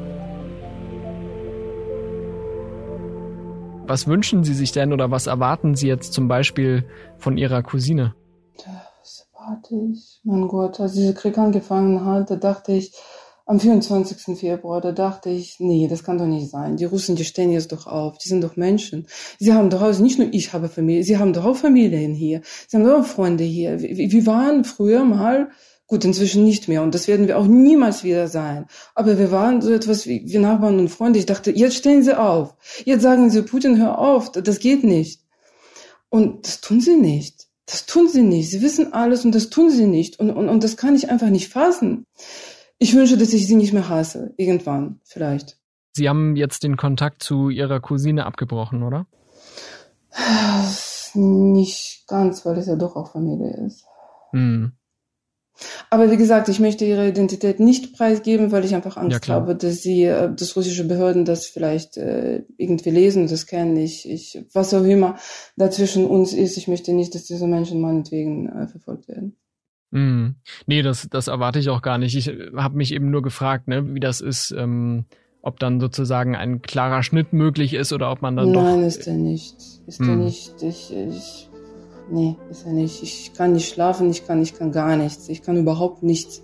Was 3.88 4.08
wünschen 4.08 4.42
Sie 4.42 4.54
sich 4.54 4.72
denn 4.72 4.92
oder 4.92 5.12
was 5.12 5.28
erwarten 5.28 5.76
Sie 5.76 5.86
jetzt 5.86 6.12
zum 6.12 6.26
Beispiel 6.26 6.84
von 7.18 7.36
Ihrer 7.36 7.62
Cousine? 7.62 8.16
Das 8.56 9.28
erwarte 9.32 9.76
ich. 9.92 10.20
Mein 10.24 10.48
Gott, 10.48 10.80
als 10.80 10.94
dieser 10.94 11.12
Krieg 11.12 11.38
angefangen 11.38 12.04
hat, 12.04 12.30
da 12.30 12.36
dachte 12.36 12.72
ich, 12.72 12.92
am 13.48 13.60
24. 13.60 14.36
Februar, 14.36 14.80
da 14.80 14.90
dachte 14.90 15.30
ich, 15.30 15.60
nee, 15.60 15.86
das 15.86 16.02
kann 16.02 16.18
doch 16.18 16.26
nicht 16.26 16.50
sein. 16.50 16.76
Die 16.76 16.84
Russen, 16.84 17.14
die 17.14 17.24
stehen 17.24 17.52
jetzt 17.52 17.70
doch 17.70 17.86
auf, 17.86 18.18
die 18.18 18.28
sind 18.28 18.42
doch 18.42 18.56
Menschen. 18.56 19.06
Sie 19.38 19.52
haben 19.52 19.70
doch 19.70 19.82
also 19.82 20.02
nicht 20.02 20.18
nur 20.18 20.26
ich 20.32 20.52
habe 20.52 20.68
Familie, 20.68 21.04
sie 21.04 21.18
haben 21.18 21.32
doch 21.32 21.44
auch 21.44 21.56
Familien 21.56 22.12
hier. 22.12 22.40
Sie 22.66 22.76
haben 22.76 22.84
doch 22.84 23.02
auch 23.02 23.06
Freunde 23.06 23.44
hier. 23.44 23.80
Wir, 23.80 24.10
wir 24.10 24.26
waren 24.26 24.64
früher 24.64 25.04
mal 25.04 25.50
Gut, 25.88 26.04
inzwischen 26.04 26.42
nicht 26.42 26.66
mehr 26.66 26.82
und 26.82 26.94
das 26.94 27.06
werden 27.06 27.28
wir 27.28 27.38
auch 27.38 27.46
niemals 27.46 28.02
wieder 28.02 28.26
sein. 28.26 28.66
Aber 28.96 29.18
wir 29.18 29.30
waren 29.30 29.62
so 29.62 29.72
etwas 29.72 30.06
wie, 30.06 30.24
wie 30.26 30.38
Nachbarn 30.38 30.80
und 30.80 30.88
Freunde. 30.88 31.18
Ich 31.20 31.26
dachte, 31.26 31.52
jetzt 31.52 31.76
stehen 31.76 32.02
sie 32.02 32.18
auf. 32.18 32.56
Jetzt 32.84 33.02
sagen 33.02 33.30
sie, 33.30 33.42
Putin, 33.42 33.78
hör 33.78 33.98
auf, 33.98 34.32
das 34.32 34.58
geht 34.58 34.82
nicht. 34.82 35.20
Und 36.08 36.46
das 36.46 36.60
tun 36.60 36.80
sie 36.80 36.96
nicht. 36.96 37.46
Das 37.66 37.86
tun 37.86 38.08
sie 38.08 38.22
nicht. 38.22 38.50
Sie 38.50 38.62
wissen 38.62 38.92
alles 38.92 39.24
und 39.24 39.34
das 39.34 39.50
tun 39.50 39.70
sie 39.70 39.86
nicht. 39.86 40.18
Und, 40.18 40.30
und, 40.30 40.48
und 40.48 40.64
das 40.64 40.76
kann 40.76 40.96
ich 40.96 41.10
einfach 41.10 41.28
nicht 41.28 41.48
fassen. 41.48 42.06
Ich 42.78 42.94
wünsche, 42.94 43.16
dass 43.16 43.32
ich 43.32 43.46
sie 43.46 43.56
nicht 43.56 43.72
mehr 43.72 43.88
hasse. 43.88 44.34
Irgendwann, 44.36 45.00
vielleicht. 45.04 45.58
Sie 45.94 46.08
haben 46.08 46.36
jetzt 46.36 46.62
den 46.62 46.76
Kontakt 46.76 47.22
zu 47.22 47.48
Ihrer 47.48 47.80
Cousine 47.80 48.26
abgebrochen, 48.26 48.82
oder? 48.82 49.06
Nicht 51.14 52.04
ganz, 52.06 52.44
weil 52.44 52.58
es 52.58 52.66
ja 52.66 52.76
doch 52.76 52.96
auch 52.96 53.12
Familie 53.12 53.66
ist. 53.66 53.84
Hm. 54.32 54.72
Aber 55.90 56.10
wie 56.10 56.16
gesagt, 56.16 56.48
ich 56.48 56.60
möchte 56.60 56.84
ihre 56.84 57.08
Identität 57.08 57.60
nicht 57.60 57.94
preisgeben, 57.96 58.52
weil 58.52 58.64
ich 58.64 58.74
einfach 58.74 58.96
Angst 58.96 59.26
ja, 59.26 59.34
habe, 59.34 59.54
dass 59.54 59.82
sie, 59.82 60.04
äh, 60.04 60.30
dass 60.34 60.56
russische 60.56 60.84
Behörden 60.84 61.24
das 61.24 61.46
vielleicht 61.46 61.96
äh, 61.96 62.42
irgendwie 62.56 62.90
lesen, 62.90 63.28
das 63.28 63.46
kennen 63.46 63.76
ich, 63.76 64.08
ich, 64.08 64.44
was 64.52 64.74
auch 64.74 64.84
immer 64.84 65.16
dazwischen 65.56 66.06
uns 66.06 66.32
ist. 66.32 66.56
Ich 66.56 66.68
möchte 66.68 66.92
nicht, 66.92 67.14
dass 67.14 67.24
diese 67.24 67.46
Menschen 67.46 67.80
meinetwegen 67.80 68.48
äh, 68.48 68.68
verfolgt 68.68 69.08
werden. 69.08 69.36
Mm. 69.90 70.36
Nee, 70.66 70.82
das, 70.82 71.08
das 71.10 71.28
erwarte 71.28 71.58
ich 71.58 71.68
auch 71.68 71.82
gar 71.82 71.98
nicht. 71.98 72.16
Ich 72.16 72.28
habe 72.56 72.76
mich 72.76 72.92
eben 72.92 73.10
nur 73.10 73.22
gefragt, 73.22 73.68
ne, 73.68 73.94
wie 73.94 74.00
das 74.00 74.20
ist, 74.20 74.54
ähm, 74.56 75.06
ob 75.42 75.60
dann 75.60 75.80
sozusagen 75.80 76.34
ein 76.34 76.60
klarer 76.60 77.02
Schnitt 77.02 77.32
möglich 77.32 77.72
ist 77.72 77.92
oder 77.92 78.10
ob 78.10 78.20
man 78.20 78.36
dann 78.36 78.50
Nein, 78.50 78.54
doch. 78.54 78.62
Nein, 78.62 78.82
ist 78.82 79.06
er 79.06 79.14
nicht. 79.14 79.54
Ist 79.86 80.00
mm. 80.00 80.08
er 80.08 80.16
nicht. 80.16 80.62
Ich, 80.62 80.92
ich 80.92 81.48
nee, 82.10 82.36
ist 82.50 82.66
er 82.66 82.72
nicht. 82.72 83.02
Ich 83.02 83.32
kann 83.34 83.52
nicht 83.52 83.68
schlafen, 83.68 84.10
ich 84.10 84.26
kann, 84.26 84.42
ich 84.42 84.54
kann 84.54 84.72
gar 84.72 84.96
nichts. 84.96 85.28
Ich 85.28 85.42
kann 85.42 85.56
überhaupt 85.56 86.02
nichts. 86.02 86.42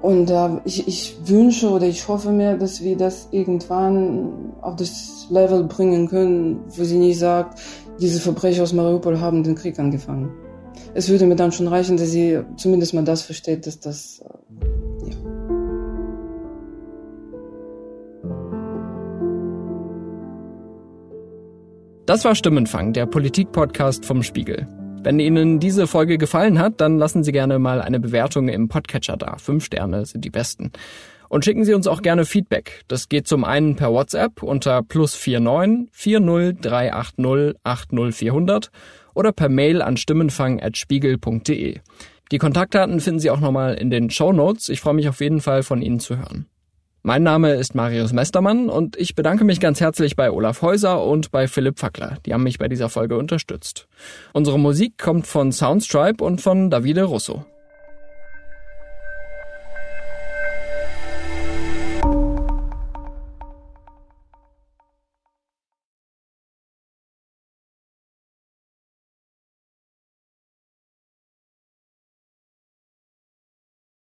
Und 0.00 0.30
äh, 0.30 0.60
ich, 0.64 0.86
ich 0.86 1.16
wünsche 1.24 1.70
oder 1.70 1.86
ich 1.86 2.06
hoffe 2.06 2.30
mir, 2.30 2.56
dass 2.56 2.82
wir 2.82 2.96
das 2.96 3.28
irgendwann 3.32 4.52
auf 4.60 4.76
das 4.76 5.26
Level 5.30 5.64
bringen 5.64 6.08
können, 6.08 6.60
wo 6.68 6.84
sie 6.84 6.98
nicht 6.98 7.18
sagt, 7.18 7.58
diese 8.00 8.20
Verbrecher 8.20 8.62
aus 8.62 8.72
Mariupol 8.72 9.20
haben 9.20 9.42
den 9.42 9.56
Krieg 9.56 9.78
angefangen. 9.78 10.30
Es 10.94 11.08
würde 11.08 11.26
mir 11.26 11.36
dann 11.36 11.52
schon 11.52 11.68
reichen, 11.68 11.96
dass 11.96 12.10
sie 12.10 12.40
zumindest 12.56 12.94
mal 12.94 13.04
das 13.04 13.22
versteht, 13.22 13.66
dass 13.66 13.80
das 13.80 14.22
Das 22.08 22.24
war 22.24 22.34
Stimmenfang, 22.34 22.94
der 22.94 23.04
Politik-Podcast 23.04 24.06
vom 24.06 24.22
Spiegel. 24.22 24.66
Wenn 25.02 25.20
Ihnen 25.20 25.60
diese 25.60 25.86
Folge 25.86 26.16
gefallen 26.16 26.58
hat, 26.58 26.80
dann 26.80 26.96
lassen 26.96 27.22
Sie 27.22 27.32
gerne 27.32 27.58
mal 27.58 27.82
eine 27.82 28.00
Bewertung 28.00 28.48
im 28.48 28.68
Podcatcher 28.68 29.18
da. 29.18 29.36
Fünf 29.36 29.66
Sterne 29.66 30.06
sind 30.06 30.24
die 30.24 30.30
besten. 30.30 30.72
Und 31.28 31.44
schicken 31.44 31.66
Sie 31.66 31.74
uns 31.74 31.86
auch 31.86 32.00
gerne 32.00 32.24
Feedback. 32.24 32.82
Das 32.88 33.10
geht 33.10 33.28
zum 33.28 33.44
einen 33.44 33.76
per 33.76 33.92
WhatsApp 33.92 34.42
unter 34.42 34.82
plus 34.82 35.22
49 35.22 35.90
40 35.92 36.62
380 36.62 37.56
80 37.62 38.14
400 38.14 38.70
oder 39.12 39.32
per 39.32 39.50
Mail 39.50 39.82
an 39.82 39.98
stimmenfang.spiegel.de. 39.98 41.80
Die 42.32 42.38
Kontaktdaten 42.38 43.00
finden 43.00 43.20
Sie 43.20 43.28
auch 43.28 43.40
nochmal 43.40 43.74
in 43.74 43.90
den 43.90 44.08
Show 44.08 44.32
Notes. 44.32 44.70
Ich 44.70 44.80
freue 44.80 44.94
mich 44.94 45.10
auf 45.10 45.20
jeden 45.20 45.42
Fall 45.42 45.62
von 45.62 45.82
Ihnen 45.82 46.00
zu 46.00 46.16
hören. 46.16 46.46
Mein 47.08 47.22
Name 47.22 47.54
ist 47.54 47.74
Marius 47.74 48.12
Mestermann 48.12 48.68
und 48.68 48.94
ich 48.96 49.14
bedanke 49.14 49.42
mich 49.42 49.60
ganz 49.60 49.80
herzlich 49.80 50.14
bei 50.14 50.30
Olaf 50.30 50.60
Häuser 50.60 51.02
und 51.02 51.30
bei 51.30 51.48
Philipp 51.48 51.78
Fackler. 51.78 52.18
Die 52.26 52.34
haben 52.34 52.42
mich 52.42 52.58
bei 52.58 52.68
dieser 52.68 52.90
Folge 52.90 53.16
unterstützt. 53.16 53.88
Unsere 54.34 54.58
Musik 54.58 54.98
kommt 54.98 55.26
von 55.26 55.50
Soundstripe 55.50 56.22
und 56.22 56.42
von 56.42 56.68
Davide 56.68 57.04
Russo. 57.04 57.46